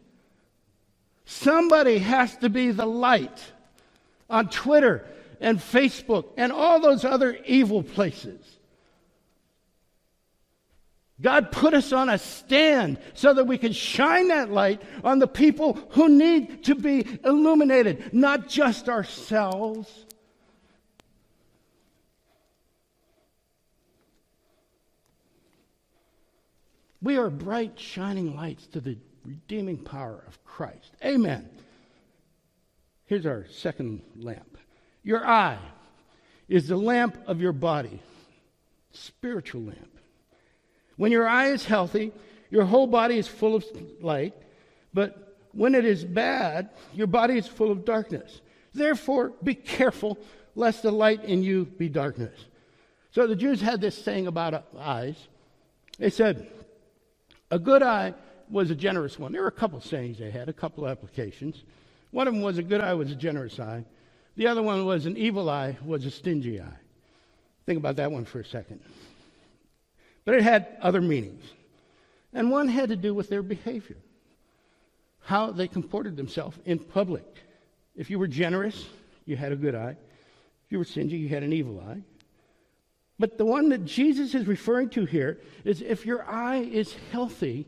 Somebody 1.24 1.96
has 1.98 2.36
to 2.38 2.50
be 2.50 2.72
the 2.72 2.84
light 2.84 3.40
on 4.28 4.50
Twitter 4.50 5.06
and 5.42 5.58
Facebook 5.58 6.30
and 6.38 6.50
all 6.52 6.80
those 6.80 7.04
other 7.04 7.38
evil 7.44 7.82
places. 7.82 8.40
God 11.20 11.52
put 11.52 11.74
us 11.74 11.92
on 11.92 12.08
a 12.08 12.18
stand 12.18 12.98
so 13.14 13.32
that 13.34 13.44
we 13.44 13.56
can 13.58 13.72
shine 13.72 14.28
that 14.28 14.50
light 14.50 14.82
on 15.04 15.20
the 15.20 15.28
people 15.28 15.74
who 15.90 16.08
need 16.08 16.64
to 16.64 16.74
be 16.74 17.06
illuminated, 17.24 18.12
not 18.12 18.48
just 18.48 18.88
ourselves. 18.88 20.06
We 27.00 27.18
are 27.18 27.30
bright, 27.30 27.78
shining 27.78 28.36
lights 28.36 28.66
to 28.68 28.80
the 28.80 28.96
redeeming 29.24 29.78
power 29.78 30.24
of 30.26 30.44
Christ. 30.44 30.92
Amen. 31.04 31.48
Here's 33.06 33.26
our 33.26 33.46
second 33.50 34.02
lamp. 34.16 34.51
Your 35.02 35.26
eye 35.26 35.58
is 36.48 36.68
the 36.68 36.76
lamp 36.76 37.18
of 37.26 37.40
your 37.40 37.52
body, 37.52 38.00
spiritual 38.92 39.62
lamp. 39.62 39.98
When 40.96 41.12
your 41.12 41.26
eye 41.26 41.48
is 41.48 41.64
healthy, 41.64 42.12
your 42.50 42.64
whole 42.64 42.86
body 42.86 43.18
is 43.18 43.26
full 43.26 43.54
of 43.54 43.64
light, 44.00 44.34
but 44.92 45.38
when 45.52 45.74
it 45.74 45.84
is 45.84 46.04
bad, 46.04 46.70
your 46.94 47.06
body 47.06 47.38
is 47.38 47.46
full 47.46 47.70
of 47.70 47.84
darkness. 47.84 48.40
Therefore, 48.74 49.32
be 49.42 49.54
careful 49.54 50.18
lest 50.54 50.82
the 50.82 50.90
light 50.90 51.24
in 51.24 51.42
you 51.42 51.64
be 51.64 51.88
darkness. 51.88 52.38
So 53.10 53.26
the 53.26 53.36
Jews 53.36 53.60
had 53.60 53.80
this 53.80 54.02
saying 54.02 54.26
about 54.26 54.66
eyes. 54.78 55.16
They 55.98 56.10
said, 56.10 56.46
A 57.50 57.58
good 57.58 57.82
eye 57.82 58.14
was 58.50 58.70
a 58.70 58.74
generous 58.74 59.18
one. 59.18 59.32
There 59.32 59.42
were 59.42 59.48
a 59.48 59.52
couple 59.52 59.80
sayings 59.80 60.18
they 60.18 60.30
had, 60.30 60.48
a 60.48 60.52
couple 60.52 60.86
applications. 60.86 61.62
One 62.10 62.28
of 62.28 62.34
them 62.34 62.42
was 62.42 62.58
a 62.58 62.62
good 62.62 62.80
eye 62.80 62.94
was 62.94 63.10
a 63.10 63.16
generous 63.16 63.58
eye. 63.58 63.84
The 64.36 64.46
other 64.46 64.62
one 64.62 64.84
was 64.86 65.06
an 65.06 65.16
evil 65.16 65.50
eye 65.50 65.76
was 65.84 66.04
a 66.04 66.10
stingy 66.10 66.60
eye. 66.60 66.78
Think 67.66 67.78
about 67.78 67.96
that 67.96 68.10
one 68.10 68.24
for 68.24 68.40
a 68.40 68.44
second. 68.44 68.80
But 70.24 70.34
it 70.34 70.42
had 70.42 70.68
other 70.80 71.00
meanings. 71.00 71.44
And 72.32 72.50
one 72.50 72.68
had 72.68 72.88
to 72.88 72.96
do 72.96 73.12
with 73.12 73.28
their 73.28 73.42
behavior, 73.42 73.98
how 75.20 75.50
they 75.50 75.68
comported 75.68 76.16
themselves 76.16 76.58
in 76.64 76.78
public. 76.78 77.24
If 77.94 78.08
you 78.08 78.18
were 78.18 78.26
generous, 78.26 78.86
you 79.26 79.36
had 79.36 79.52
a 79.52 79.56
good 79.56 79.74
eye. 79.74 79.96
If 80.66 80.72
you 80.72 80.78
were 80.78 80.84
stingy, 80.84 81.18
you 81.18 81.28
had 81.28 81.42
an 81.42 81.52
evil 81.52 81.80
eye. 81.80 82.02
But 83.18 83.36
the 83.36 83.44
one 83.44 83.68
that 83.68 83.84
Jesus 83.84 84.34
is 84.34 84.46
referring 84.46 84.88
to 84.90 85.04
here 85.04 85.38
is 85.64 85.82
if 85.82 86.06
your 86.06 86.24
eye 86.24 86.62
is 86.62 86.96
healthy, 87.12 87.66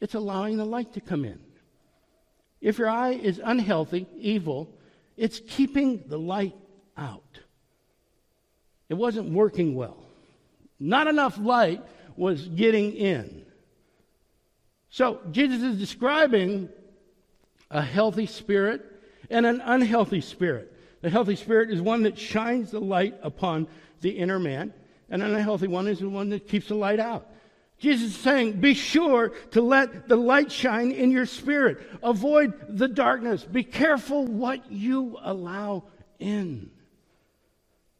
it's 0.00 0.14
allowing 0.14 0.56
the 0.56 0.66
light 0.66 0.92
to 0.94 1.00
come 1.00 1.24
in. 1.24 1.38
If 2.60 2.78
your 2.78 2.90
eye 2.90 3.12
is 3.12 3.40
unhealthy, 3.42 4.06
evil, 4.16 4.68
it's 5.18 5.40
keeping 5.48 6.04
the 6.06 6.18
light 6.18 6.56
out. 6.96 7.40
It 8.88 8.94
wasn't 8.94 9.32
working 9.32 9.74
well. 9.74 9.98
Not 10.80 11.08
enough 11.08 11.38
light 11.38 11.82
was 12.16 12.46
getting 12.48 12.92
in. 12.92 13.44
So 14.90 15.20
Jesus 15.30 15.62
is 15.62 15.78
describing 15.78 16.68
a 17.70 17.82
healthy 17.82 18.26
spirit 18.26 18.84
and 19.28 19.44
an 19.44 19.60
unhealthy 19.62 20.20
spirit. 20.20 20.72
The 21.02 21.10
healthy 21.10 21.36
spirit 21.36 21.70
is 21.70 21.80
one 21.80 22.04
that 22.04 22.18
shines 22.18 22.70
the 22.70 22.80
light 22.80 23.14
upon 23.22 23.68
the 24.00 24.10
inner 24.10 24.38
man, 24.38 24.72
and 25.10 25.22
an 25.22 25.34
unhealthy 25.34 25.66
one 25.66 25.86
is 25.86 25.98
the 25.98 26.08
one 26.08 26.30
that 26.30 26.48
keeps 26.48 26.68
the 26.68 26.74
light 26.74 27.00
out. 27.00 27.28
Jesus 27.78 28.10
is 28.10 28.16
saying, 28.16 28.60
be 28.60 28.74
sure 28.74 29.28
to 29.52 29.62
let 29.62 30.08
the 30.08 30.16
light 30.16 30.50
shine 30.50 30.90
in 30.90 31.12
your 31.12 31.26
spirit. 31.26 31.78
Avoid 32.02 32.76
the 32.76 32.88
darkness. 32.88 33.44
Be 33.44 33.62
careful 33.62 34.26
what 34.26 34.70
you 34.70 35.16
allow 35.22 35.84
in. 36.18 36.70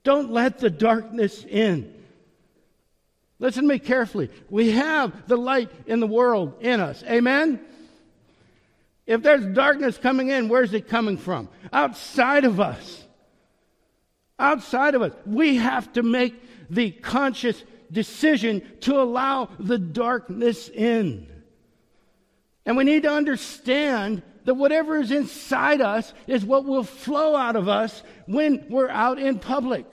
Don't 0.02 0.32
let 0.32 0.58
the 0.58 0.70
darkness 0.70 1.44
in. 1.44 1.94
Listen 3.38 3.62
to 3.62 3.68
me 3.68 3.78
carefully. 3.78 4.30
We 4.50 4.72
have 4.72 5.28
the 5.28 5.36
light 5.36 5.70
in 5.86 6.00
the 6.00 6.06
world 6.08 6.54
in 6.60 6.80
us. 6.80 7.04
Amen? 7.04 7.60
If 9.06 9.22
there's 9.22 9.46
darkness 9.46 9.96
coming 9.96 10.28
in, 10.28 10.48
where's 10.48 10.74
it 10.74 10.88
coming 10.88 11.18
from? 11.18 11.48
Outside 11.72 12.44
of 12.44 12.58
us. 12.58 13.04
Outside 14.40 14.96
of 14.96 15.02
us. 15.02 15.12
We 15.24 15.56
have 15.56 15.92
to 15.92 16.02
make 16.02 16.34
the 16.68 16.90
conscious 16.90 17.62
decision 17.90 18.62
to 18.80 19.00
allow 19.00 19.48
the 19.58 19.78
darkness 19.78 20.68
in. 20.68 21.26
And 22.66 22.76
we 22.76 22.84
need 22.84 23.04
to 23.04 23.12
understand 23.12 24.22
that 24.44 24.54
whatever 24.54 24.96
is 24.96 25.10
inside 25.10 25.80
us 25.80 26.12
is 26.26 26.44
what 26.44 26.64
will 26.64 26.84
flow 26.84 27.36
out 27.36 27.56
of 27.56 27.68
us 27.68 28.02
when 28.26 28.66
we're 28.68 28.90
out 28.90 29.18
in 29.18 29.38
public. 29.38 29.86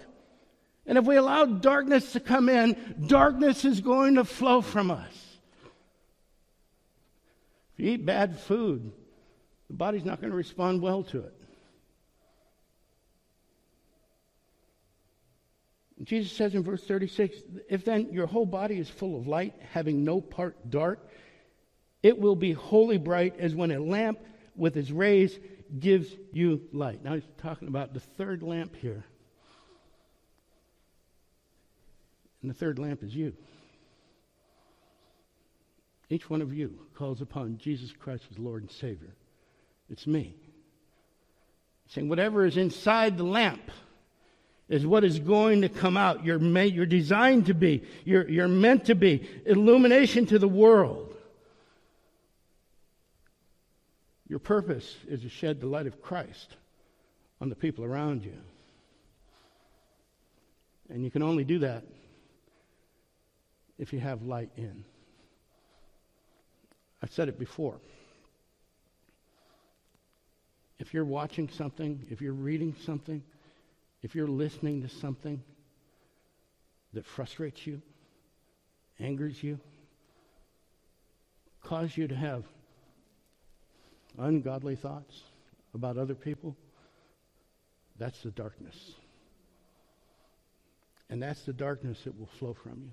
And 0.86 0.97
if 0.97 1.05
we 1.05 1.15
allow 1.15 1.45
darkness 1.45 2.13
to 2.13 2.19
come 2.19 2.47
in, 2.47 3.05
darkness 3.08 3.65
is 3.65 3.81
going 3.81 4.15
to 4.15 4.23
flow 4.23 4.62
from 4.62 4.91
us. 4.91 5.39
If 7.73 7.86
you 7.86 7.91
eat 7.91 8.05
bad 8.05 8.39
food, 8.39 8.91
the 9.67 9.73
body's 9.73 10.05
not 10.05 10.21
going 10.21 10.31
to 10.31 10.38
respond 10.38 10.81
well 10.81 11.03
to 11.03 11.19
it. 11.19 11.44
Jesus 16.03 16.31
says 16.31 16.53
in 16.55 16.63
verse 16.63 16.84
36 16.84 17.38
If 17.69 17.86
then 17.86 18.12
your 18.12 18.27
whole 18.27 18.45
body 18.45 18.77
is 18.77 18.89
full 18.89 19.17
of 19.17 19.27
light, 19.27 19.53
having 19.71 20.03
no 20.03 20.19
part 20.19 20.69
dark, 20.69 21.10
it 22.03 22.19
will 22.19 22.36
be 22.36 22.51
wholly 22.51 22.97
bright 22.97 23.39
as 23.39 23.55
when 23.55 23.71
a 23.71 23.79
lamp 23.79 24.19
with 24.55 24.77
its 24.77 24.91
rays 24.91 25.39
gives 25.79 26.08
you 26.31 26.62
light. 26.71 27.03
Now 27.03 27.15
he's 27.15 27.27
talking 27.38 27.67
about 27.67 27.93
the 27.93 27.99
third 27.99 28.43
lamp 28.43 28.75
here. 28.75 29.03
And 32.41 32.49
the 32.49 32.53
third 32.53 32.77
lamp 32.77 33.01
is 33.01 33.15
you. 33.15 33.34
Each 36.10 36.29
one 36.29 36.41
of 36.41 36.53
you 36.53 36.77
calls 36.93 37.21
upon 37.21 37.58
Jesus 37.58 37.91
Christ 37.91 38.25
as 38.29 38.38
Lord 38.38 38.62
and 38.62 38.71
Savior. 38.71 39.15
It's 39.89 40.05
me. 40.05 40.36
saying, 41.88 42.10
whatever 42.10 42.45
is 42.45 42.58
inside 42.58 43.17
the 43.17 43.23
lamp, 43.23 43.71
is 44.67 44.86
what 44.86 45.04
is 45.04 45.19
going 45.19 45.62
to 45.62 45.69
come 45.69 45.95
out. 45.95 46.25
You're, 46.25 46.39
made, 46.39 46.73
you're 46.73 46.86
designed 46.86 47.47
to 47.47 47.54
be, 47.54 47.84
you're, 48.04 48.28
you're 48.28 48.47
meant 48.47 48.86
to 48.86 48.95
be 48.95 49.28
illumination 49.45 50.25
to 50.28 50.39
the 50.39 50.47
world. 50.47 51.15
Your 54.28 54.39
purpose 54.39 54.95
is 55.08 55.21
to 55.21 55.30
shed 55.30 55.62
the 55.62 55.67
light 55.67 55.86
of 55.86 56.01
Christ 56.01 56.56
on 57.39 57.49
the 57.49 57.56
people 57.56 57.86
around 57.86 58.23
you. 58.23 58.38
And 60.89 61.04
you 61.04 61.12
can 61.12 61.21
only 61.21 61.43
do 61.43 61.60
that 61.60 61.84
if 63.78 63.93
you 63.93 63.99
have 63.99 64.23
light 64.23 64.49
in. 64.58 64.84
I've 67.04 67.12
said 67.12 67.30
it 67.30 67.38
before. 67.38 67.80
If 70.80 70.93
you're 70.93 71.06
watching 71.06 71.49
something, 71.49 72.06
if 72.10 72.19
you're 72.19 72.34
reading 72.34 72.75
something, 72.84 73.23
if 74.06 74.13
you're 74.13 74.28
listening 74.28 74.84
to 74.84 74.88
something 74.88 75.41
that 76.94 77.08
frustrates 77.08 77.65
you, 77.65 77.82
angers 79.00 79.41
you, 79.41 79.60
cause 81.63 81.98
you 81.98 82.08
to 82.08 82.15
have 82.15 82.44
ungodly 84.20 84.76
thoughts 84.76 85.24
about 85.74 85.98
other 85.98 86.13
people, 86.13 86.56
that's 87.98 88.22
the 88.22 88.30
darkness. 88.30 88.91
And 91.10 91.20
that's 91.20 91.41
the 91.41 91.54
darkness 91.54 92.00
that 92.04 92.15
will 92.15 92.30
flow 92.38 92.54
from 92.54 92.74
you. 92.84 92.91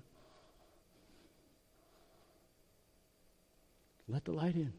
Let 4.07 4.25
the 4.25 4.31
light 4.31 4.55
in. 4.55 4.73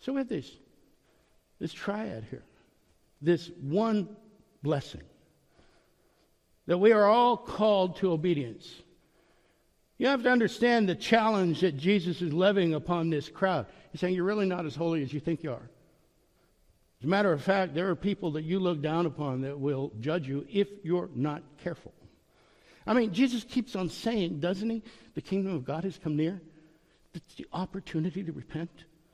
So 0.00 0.12
we 0.12 0.18
have 0.18 0.28
this, 0.28 0.50
this 1.58 1.72
triad 1.72 2.26
here, 2.28 2.44
this 3.20 3.50
one 3.60 4.08
blessing 4.62 5.02
that 6.66 6.78
we 6.78 6.92
are 6.92 7.06
all 7.06 7.36
called 7.36 7.96
to 7.96 8.12
obedience. 8.12 8.70
You 9.96 10.06
have 10.08 10.22
to 10.22 10.30
understand 10.30 10.88
the 10.88 10.94
challenge 10.94 11.62
that 11.62 11.76
Jesus 11.76 12.22
is 12.22 12.32
levying 12.32 12.74
upon 12.74 13.10
this 13.10 13.28
crowd. 13.28 13.66
He's 13.90 14.00
saying, 14.00 14.14
You're 14.14 14.24
really 14.24 14.46
not 14.46 14.66
as 14.66 14.76
holy 14.76 15.02
as 15.02 15.12
you 15.12 15.18
think 15.18 15.42
you 15.42 15.50
are. 15.50 15.70
As 17.00 17.04
a 17.04 17.08
matter 17.08 17.32
of 17.32 17.42
fact, 17.42 17.74
there 17.74 17.88
are 17.88 17.96
people 17.96 18.32
that 18.32 18.44
you 18.44 18.58
look 18.58 18.82
down 18.82 19.06
upon 19.06 19.42
that 19.42 19.58
will 19.58 19.92
judge 20.00 20.28
you 20.28 20.46
if 20.50 20.68
you're 20.82 21.10
not 21.14 21.42
careful. 21.62 21.92
I 22.86 22.94
mean, 22.94 23.12
Jesus 23.12 23.44
keeps 23.44 23.76
on 23.76 23.88
saying, 23.88 24.40
doesn't 24.40 24.68
he? 24.68 24.82
The 25.14 25.20
kingdom 25.20 25.54
of 25.54 25.64
God 25.64 25.84
has 25.84 25.98
come 25.98 26.16
near. 26.16 26.40
It's 27.14 27.34
the 27.34 27.46
opportunity 27.52 28.24
to 28.24 28.32
repent. 28.32 28.70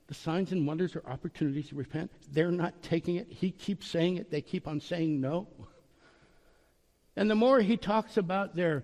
The 0.07 0.14
signs 0.14 0.53
and 0.53 0.67
wonders 0.67 0.97
are 0.97 1.03
opportunities 1.07 1.69
to 1.69 1.77
repent. 1.77 2.11
They're 2.31 2.51
not 2.51 2.83
taking 2.83 3.17
it. 3.17 3.29
He 3.29 3.51
keeps 3.51 3.87
saying 3.87 4.19
it. 4.19 4.31
They 4.31 4.43
keep 4.43 4.69
on 4.69 4.81
saying 4.81 5.21
no. 5.21 5.49
And 7.17 7.31
the 7.31 7.37
more 7.37 7.61
he 7.61 7.77
talks 7.77 8.17
about 8.17 8.57
their, 8.57 8.83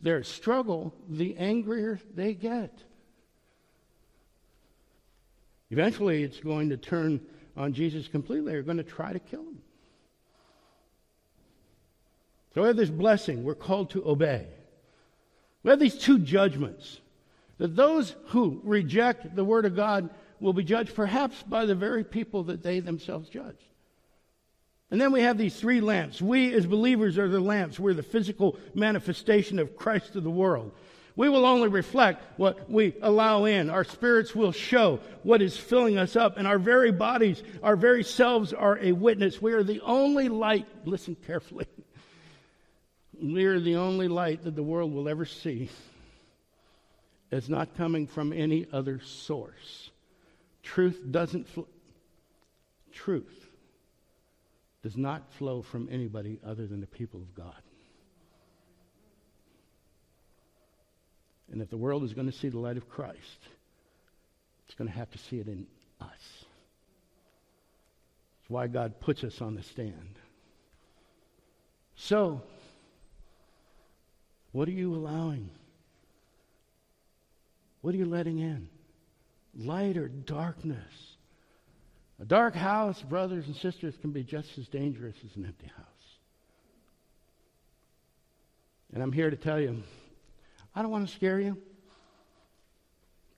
their 0.00 0.22
struggle, 0.22 0.94
the 1.10 1.36
angrier 1.36 2.00
they 2.14 2.32
get. 2.32 2.72
Eventually, 5.70 6.22
it's 6.22 6.40
going 6.40 6.70
to 6.70 6.78
turn 6.78 7.20
on 7.54 7.74
Jesus 7.74 8.08
completely. 8.08 8.52
They're 8.52 8.62
going 8.62 8.78
to 8.78 8.82
try 8.82 9.12
to 9.12 9.18
kill 9.18 9.42
him. 9.42 9.58
So 12.54 12.62
we 12.62 12.68
have 12.68 12.76
this 12.76 12.88
blessing. 12.88 13.44
We're 13.44 13.54
called 13.54 13.90
to 13.90 14.08
obey. 14.08 14.46
We 15.62 15.70
have 15.70 15.78
these 15.78 15.98
two 15.98 16.18
judgments 16.18 17.00
that 17.58 17.76
those 17.76 18.14
who 18.28 18.60
reject 18.64 19.36
the 19.36 19.44
Word 19.44 19.66
of 19.66 19.76
God 19.76 20.08
will 20.40 20.52
be 20.52 20.64
judged 20.64 20.94
perhaps 20.94 21.42
by 21.42 21.66
the 21.66 21.74
very 21.74 22.04
people 22.04 22.44
that 22.44 22.62
they 22.62 22.80
themselves 22.80 23.28
judged. 23.28 23.62
And 24.90 25.00
then 25.00 25.12
we 25.12 25.22
have 25.22 25.36
these 25.36 25.58
three 25.58 25.80
lamps. 25.80 26.22
We, 26.22 26.54
as 26.54 26.64
believers, 26.64 27.18
are 27.18 27.28
the 27.28 27.40
lamps. 27.40 27.78
We're 27.78 27.94
the 27.94 28.02
physical 28.02 28.56
manifestation 28.74 29.58
of 29.58 29.76
Christ 29.76 30.12
to 30.12 30.20
the 30.20 30.30
world. 30.30 30.72
We 31.16 31.30
will 31.30 31.46
only 31.46 31.68
reflect 31.68 32.22
what 32.38 32.70
we 32.70 32.94
allow 33.00 33.46
in. 33.46 33.70
Our 33.70 33.84
spirits 33.84 34.34
will 34.34 34.52
show 34.52 35.00
what 35.22 35.40
is 35.40 35.56
filling 35.56 35.96
us 35.96 36.14
up, 36.14 36.36
and 36.36 36.46
our 36.46 36.58
very 36.58 36.92
bodies, 36.92 37.42
our 37.62 37.74
very 37.74 38.04
selves 38.04 38.52
are 38.52 38.78
a 38.78 38.92
witness. 38.92 39.40
We 39.40 39.54
are 39.54 39.64
the 39.64 39.80
only 39.80 40.28
light, 40.28 40.66
listen 40.84 41.16
carefully. 41.26 41.66
We 43.18 43.46
are 43.46 43.58
the 43.58 43.76
only 43.76 44.08
light 44.08 44.44
that 44.44 44.56
the 44.56 44.62
world 44.62 44.92
will 44.92 45.08
ever 45.08 45.24
see. 45.24 45.70
It's 47.30 47.48
not 47.48 47.74
coming 47.74 48.06
from 48.06 48.30
any 48.30 48.66
other 48.70 49.00
source. 49.00 49.90
Truth 50.66 51.00
doesn't 51.12 51.48
fl- 51.48 51.62
truth 52.92 53.46
does 54.82 54.96
not 54.96 55.32
flow 55.34 55.62
from 55.62 55.88
anybody 55.92 56.40
other 56.44 56.66
than 56.66 56.80
the 56.80 56.88
people 56.88 57.20
of 57.22 57.34
God. 57.36 57.62
And 61.52 61.62
if 61.62 61.70
the 61.70 61.76
world 61.76 62.02
is 62.02 62.14
going 62.14 62.26
to 62.26 62.36
see 62.36 62.48
the 62.48 62.58
light 62.58 62.76
of 62.76 62.88
Christ, 62.88 63.48
it's 64.66 64.74
going 64.74 64.90
to 64.90 64.96
have 64.96 65.08
to 65.12 65.18
see 65.18 65.38
it 65.38 65.46
in 65.46 65.68
us. 66.00 66.08
That's 68.40 68.48
why 68.48 68.66
God 68.66 68.98
puts 68.98 69.22
us 69.22 69.40
on 69.40 69.54
the 69.54 69.62
stand. 69.62 70.18
So, 71.94 72.42
what 74.50 74.66
are 74.66 74.72
you 74.72 74.96
allowing? 74.96 75.48
What 77.82 77.94
are 77.94 77.98
you 77.98 78.06
letting 78.06 78.40
in? 78.40 78.68
Light 79.56 79.96
or 79.96 80.08
darkness? 80.08 81.16
A 82.20 82.24
dark 82.24 82.54
house, 82.54 83.00
brothers 83.02 83.46
and 83.46 83.56
sisters, 83.56 83.94
can 84.00 84.10
be 84.10 84.22
just 84.22 84.56
as 84.58 84.68
dangerous 84.68 85.16
as 85.24 85.36
an 85.36 85.44
empty 85.44 85.66
house. 85.66 85.86
And 88.92 89.02
I'm 89.02 89.12
here 89.12 89.30
to 89.30 89.36
tell 89.36 89.60
you 89.60 89.82
I 90.74 90.82
don't 90.82 90.90
want 90.90 91.08
to 91.08 91.14
scare 91.14 91.40
you, 91.40 91.56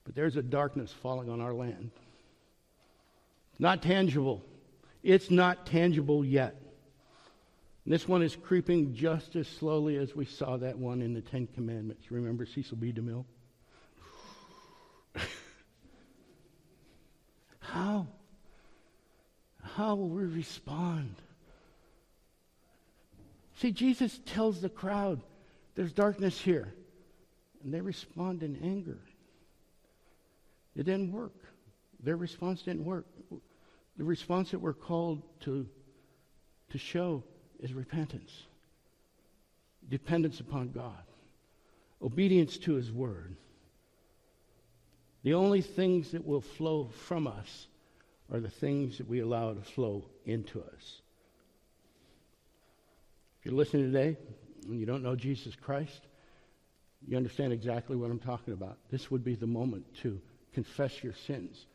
but 0.03 0.15
there's 0.15 0.35
a 0.35 0.41
darkness 0.41 0.93
falling 1.01 1.29
on 1.29 1.41
our 1.41 1.53
land. 1.53 1.91
Not 3.57 3.81
tangible. 3.81 4.41
It's 5.03 5.29
not 5.29 5.65
tangible 5.65 6.23
yet. 6.23 6.55
And 7.85 7.93
this 7.93 8.07
one 8.07 8.21
is 8.21 8.35
creeping 8.35 8.93
just 8.93 9.35
as 9.35 9.47
slowly 9.47 9.97
as 9.97 10.15
we 10.15 10.25
saw 10.25 10.57
that 10.57 10.77
one 10.77 11.01
in 11.01 11.13
the 11.13 11.21
Ten 11.21 11.47
Commandments. 11.47 12.11
Remember 12.11 12.45
Cecil 12.45 12.77
B. 12.77 12.93
DeMille? 12.93 13.25
How? 17.71 18.07
How 19.61 19.95
will 19.95 20.09
we 20.09 20.23
respond? 20.23 21.15
See, 23.57 23.71
Jesus 23.71 24.19
tells 24.25 24.61
the 24.61 24.69
crowd, 24.69 25.21
there's 25.75 25.93
darkness 25.93 26.39
here. 26.39 26.73
And 27.63 27.73
they 27.73 27.81
respond 27.81 28.41
in 28.41 28.57
anger. 28.63 28.99
It 30.75 30.83
didn't 30.83 31.11
work. 31.11 31.35
Their 32.01 32.15
response 32.15 32.61
didn't 32.61 32.85
work. 32.85 33.05
The 33.97 34.03
response 34.05 34.51
that 34.51 34.59
we're 34.59 34.73
called 34.73 35.21
to, 35.41 35.67
to 36.71 36.77
show 36.77 37.23
is 37.59 37.73
repentance, 37.73 38.31
dependence 39.89 40.39
upon 40.39 40.69
God, 40.69 41.03
obedience 42.01 42.57
to 42.59 42.75
His 42.75 42.93
Word. 42.93 43.35
The 45.23 45.33
only 45.33 45.61
things 45.61 46.11
that 46.11 46.25
will 46.25 46.41
flow 46.41 46.89
from 47.07 47.27
us 47.27 47.67
are 48.31 48.39
the 48.39 48.49
things 48.49 48.97
that 48.97 49.07
we 49.07 49.19
allow 49.19 49.53
to 49.53 49.61
flow 49.61 50.05
into 50.25 50.61
us. 50.61 51.01
If 53.39 53.45
you're 53.45 53.55
listening 53.55 53.91
today 53.91 54.17
and 54.67 54.79
you 54.79 54.85
don't 54.85 55.03
know 55.03 55.15
Jesus 55.15 55.55
Christ, 55.55 56.01
you 57.07 57.17
understand 57.17 57.53
exactly 57.53 57.95
what 57.95 58.11
I'm 58.11 58.19
talking 58.19 58.53
about. 58.53 58.77
This 58.91 59.09
would 59.09 59.23
be 59.23 59.35
the 59.35 59.47
moment 59.47 59.85
to 60.01 60.21
confess 60.53 61.03
your 61.03 61.13
sins, 61.13 61.65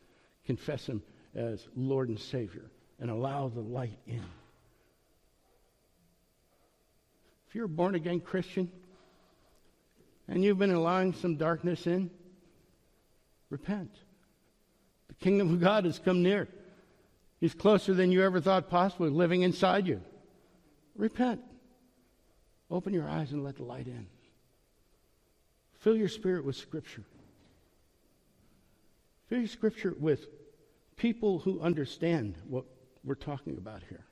confess 0.46 0.86
Him 0.86 1.02
as 1.34 1.66
Lord 1.74 2.08
and 2.08 2.18
Savior, 2.18 2.70
and 3.00 3.10
allow 3.10 3.48
the 3.48 3.60
light 3.60 3.98
in. 4.06 4.24
If 7.48 7.54
you're 7.54 7.66
a 7.66 7.68
born 7.68 7.94
again 7.94 8.20
Christian 8.20 8.70
and 10.28 10.42
you've 10.42 10.58
been 10.58 10.72
allowing 10.72 11.12
some 11.12 11.36
darkness 11.36 11.86
in, 11.86 12.10
repent. 13.54 13.94
The 15.06 15.14
kingdom 15.14 15.54
of 15.54 15.60
God 15.60 15.84
has 15.84 16.00
come 16.00 16.24
near. 16.24 16.48
He's 17.38 17.54
closer 17.54 17.94
than 17.94 18.10
you 18.10 18.24
ever 18.24 18.40
thought 18.40 18.68
possible, 18.68 19.08
living 19.08 19.42
inside 19.42 19.86
you. 19.86 20.00
Repent. 20.96 21.40
Open 22.68 22.92
your 22.92 23.08
eyes 23.08 23.30
and 23.30 23.44
let 23.44 23.56
the 23.56 23.62
light 23.62 23.86
in. 23.86 24.08
Fill 25.78 25.96
your 25.96 26.08
spirit 26.08 26.44
with 26.44 26.56
Scripture. 26.56 27.04
Fill 29.28 29.38
your 29.38 29.48
Scripture 29.48 29.94
with 29.96 30.26
people 30.96 31.38
who 31.38 31.60
understand 31.60 32.34
what 32.48 32.64
we're 33.04 33.14
talking 33.14 33.56
about 33.56 33.82
here. 33.88 34.04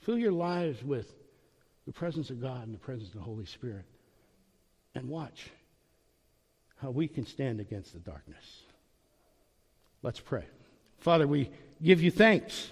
Fill 0.00 0.18
your 0.18 0.32
lives 0.32 0.84
with 0.84 1.10
the 1.86 1.92
presence 1.92 2.28
of 2.28 2.42
God 2.42 2.66
and 2.66 2.74
the 2.74 2.78
presence 2.78 3.08
of 3.08 3.14
the 3.14 3.20
Holy 3.20 3.46
Spirit. 3.46 3.86
And 4.94 5.08
watch 5.08 5.50
how 6.80 6.90
we 6.90 7.08
can 7.08 7.26
stand 7.26 7.60
against 7.60 7.92
the 7.92 7.98
darkness. 7.98 8.62
Let's 10.02 10.20
pray. 10.20 10.44
Father, 10.98 11.26
we 11.26 11.50
give 11.82 12.02
you 12.02 12.10
thanks. 12.10 12.70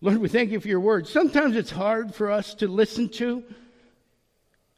Lord, 0.00 0.18
we 0.18 0.28
thank 0.28 0.50
you 0.50 0.60
for 0.60 0.68
your 0.68 0.80
word. 0.80 1.06
Sometimes 1.06 1.56
it's 1.56 1.70
hard 1.70 2.14
for 2.14 2.30
us 2.30 2.54
to 2.54 2.68
listen 2.68 3.08
to. 3.10 3.42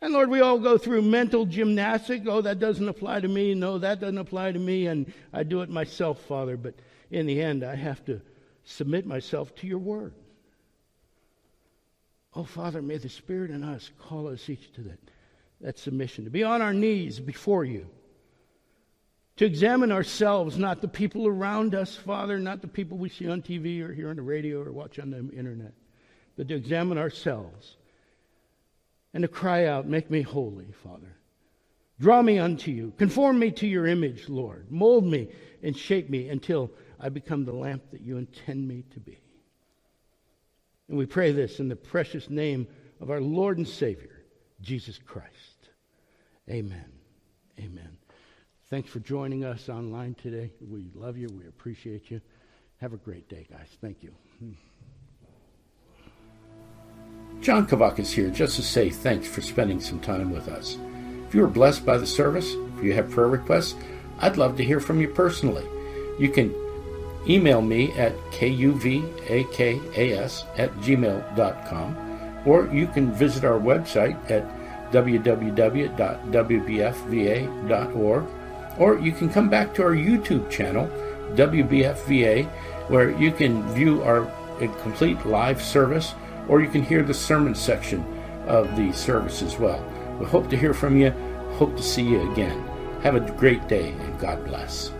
And 0.00 0.12
Lord, 0.12 0.30
we 0.30 0.40
all 0.40 0.58
go 0.58 0.78
through 0.78 1.02
mental 1.02 1.46
gymnastics. 1.46 2.26
Oh, 2.28 2.40
that 2.40 2.58
doesn't 2.58 2.88
apply 2.88 3.20
to 3.20 3.28
me. 3.28 3.54
No, 3.54 3.78
that 3.78 4.00
doesn't 4.00 4.18
apply 4.18 4.52
to 4.52 4.58
me. 4.58 4.86
And 4.86 5.12
I 5.32 5.44
do 5.44 5.60
it 5.60 5.70
myself, 5.70 6.20
Father. 6.22 6.56
But 6.56 6.74
in 7.10 7.26
the 7.26 7.40
end, 7.40 7.62
I 7.62 7.76
have 7.76 8.04
to 8.06 8.20
submit 8.64 9.06
myself 9.06 9.54
to 9.56 9.66
your 9.66 9.78
word. 9.78 10.14
Oh, 12.34 12.44
Father, 12.44 12.80
may 12.80 12.96
the 12.96 13.08
Spirit 13.08 13.50
in 13.50 13.62
us 13.62 13.90
call 13.98 14.26
us 14.26 14.48
each 14.48 14.72
to 14.72 14.80
that, 14.82 14.98
that 15.60 15.78
submission, 15.78 16.24
to 16.24 16.30
be 16.30 16.42
on 16.42 16.62
our 16.62 16.72
knees 16.72 17.20
before 17.20 17.64
you, 17.64 17.86
to 19.36 19.46
examine 19.46 19.90
ourselves, 19.90 20.58
not 20.58 20.80
the 20.80 20.88
people 20.88 21.26
around 21.26 21.74
us, 21.74 21.96
Father, 21.96 22.38
not 22.38 22.60
the 22.60 22.68
people 22.68 22.98
we 22.98 23.08
see 23.08 23.28
on 23.28 23.42
TV 23.42 23.80
or 23.80 23.92
hear 23.92 24.10
on 24.10 24.16
the 24.16 24.22
radio 24.22 24.62
or 24.62 24.70
watch 24.72 24.98
on 24.98 25.10
the 25.10 25.18
internet, 25.36 25.72
but 26.36 26.48
to 26.48 26.54
examine 26.54 26.98
ourselves 26.98 27.76
and 29.14 29.22
to 29.22 29.28
cry 29.28 29.66
out, 29.66 29.86
Make 29.86 30.10
me 30.10 30.22
holy, 30.22 30.72
Father. 30.82 31.16
Draw 32.00 32.22
me 32.22 32.38
unto 32.38 32.70
you. 32.70 32.92
Conform 32.98 33.38
me 33.38 33.50
to 33.52 33.66
your 33.66 33.86
image, 33.86 34.28
Lord. 34.28 34.70
Mold 34.70 35.04
me 35.04 35.28
and 35.62 35.76
shape 35.76 36.10
me 36.10 36.28
until 36.28 36.70
I 36.98 37.08
become 37.08 37.44
the 37.44 37.52
lamp 37.52 37.90
that 37.92 38.00
you 38.00 38.16
intend 38.16 38.66
me 38.66 38.84
to 38.92 39.00
be. 39.00 39.20
And 40.88 40.98
we 40.98 41.06
pray 41.06 41.32
this 41.32 41.60
in 41.60 41.68
the 41.68 41.76
precious 41.76 42.28
name 42.28 42.66
of 43.00 43.10
our 43.10 43.20
Lord 43.20 43.58
and 43.58 43.68
Savior, 43.68 44.24
Jesus 44.60 44.98
Christ. 44.98 45.28
Amen. 46.50 46.92
Amen. 47.58 48.01
Thanks 48.72 48.88
for 48.88 49.00
joining 49.00 49.44
us 49.44 49.68
online 49.68 50.14
today. 50.14 50.50
We 50.66 50.86
love 50.94 51.18
you. 51.18 51.28
We 51.28 51.46
appreciate 51.46 52.10
you. 52.10 52.22
Have 52.80 52.94
a 52.94 52.96
great 52.96 53.28
day, 53.28 53.46
guys. 53.50 53.68
Thank 53.82 54.02
you. 54.02 54.14
Hmm. 54.38 54.52
John 57.42 57.66
Kavak 57.66 57.98
is 57.98 58.10
here 58.10 58.30
just 58.30 58.56
to 58.56 58.62
say 58.62 58.88
thanks 58.88 59.28
for 59.28 59.42
spending 59.42 59.78
some 59.78 60.00
time 60.00 60.30
with 60.30 60.48
us. 60.48 60.78
If 61.28 61.34
you 61.34 61.42
were 61.42 61.48
blessed 61.48 61.84
by 61.84 61.98
the 61.98 62.06
service, 62.06 62.54
if 62.78 62.82
you 62.82 62.94
have 62.94 63.10
prayer 63.10 63.28
requests, 63.28 63.74
I'd 64.20 64.38
love 64.38 64.56
to 64.56 64.64
hear 64.64 64.80
from 64.80 65.02
you 65.02 65.08
personally. 65.08 65.66
You 66.18 66.30
can 66.30 66.54
email 67.28 67.60
me 67.60 67.92
at 67.92 68.16
kuvakas 68.30 70.46
at 70.58 70.72
gmail.com, 70.76 72.42
or 72.46 72.70
you 72.72 72.86
can 72.86 73.12
visit 73.12 73.44
our 73.44 73.60
website 73.60 74.16
at 74.30 74.48
www.wbfva.org, 74.92 75.92
or 78.78 78.98
you 78.98 79.12
can 79.12 79.28
come 79.28 79.48
back 79.48 79.74
to 79.74 79.82
our 79.82 79.94
YouTube 79.94 80.50
channel, 80.50 80.86
WBFVA, 81.34 82.46
where 82.88 83.10
you 83.10 83.32
can 83.32 83.62
view 83.74 84.02
our 84.02 84.30
complete 84.82 85.24
live 85.26 85.62
service, 85.62 86.14
or 86.48 86.60
you 86.60 86.68
can 86.68 86.82
hear 86.82 87.02
the 87.02 87.14
sermon 87.14 87.54
section 87.54 88.04
of 88.46 88.74
the 88.76 88.92
service 88.92 89.42
as 89.42 89.58
well. 89.58 89.84
We 90.18 90.26
hope 90.26 90.48
to 90.50 90.56
hear 90.56 90.74
from 90.74 90.96
you. 90.96 91.10
Hope 91.58 91.76
to 91.76 91.82
see 91.82 92.02
you 92.02 92.30
again. 92.32 92.62
Have 93.02 93.14
a 93.14 93.20
great 93.20 93.66
day 93.68 93.90
and 93.90 94.20
God 94.20 94.44
bless. 94.44 94.92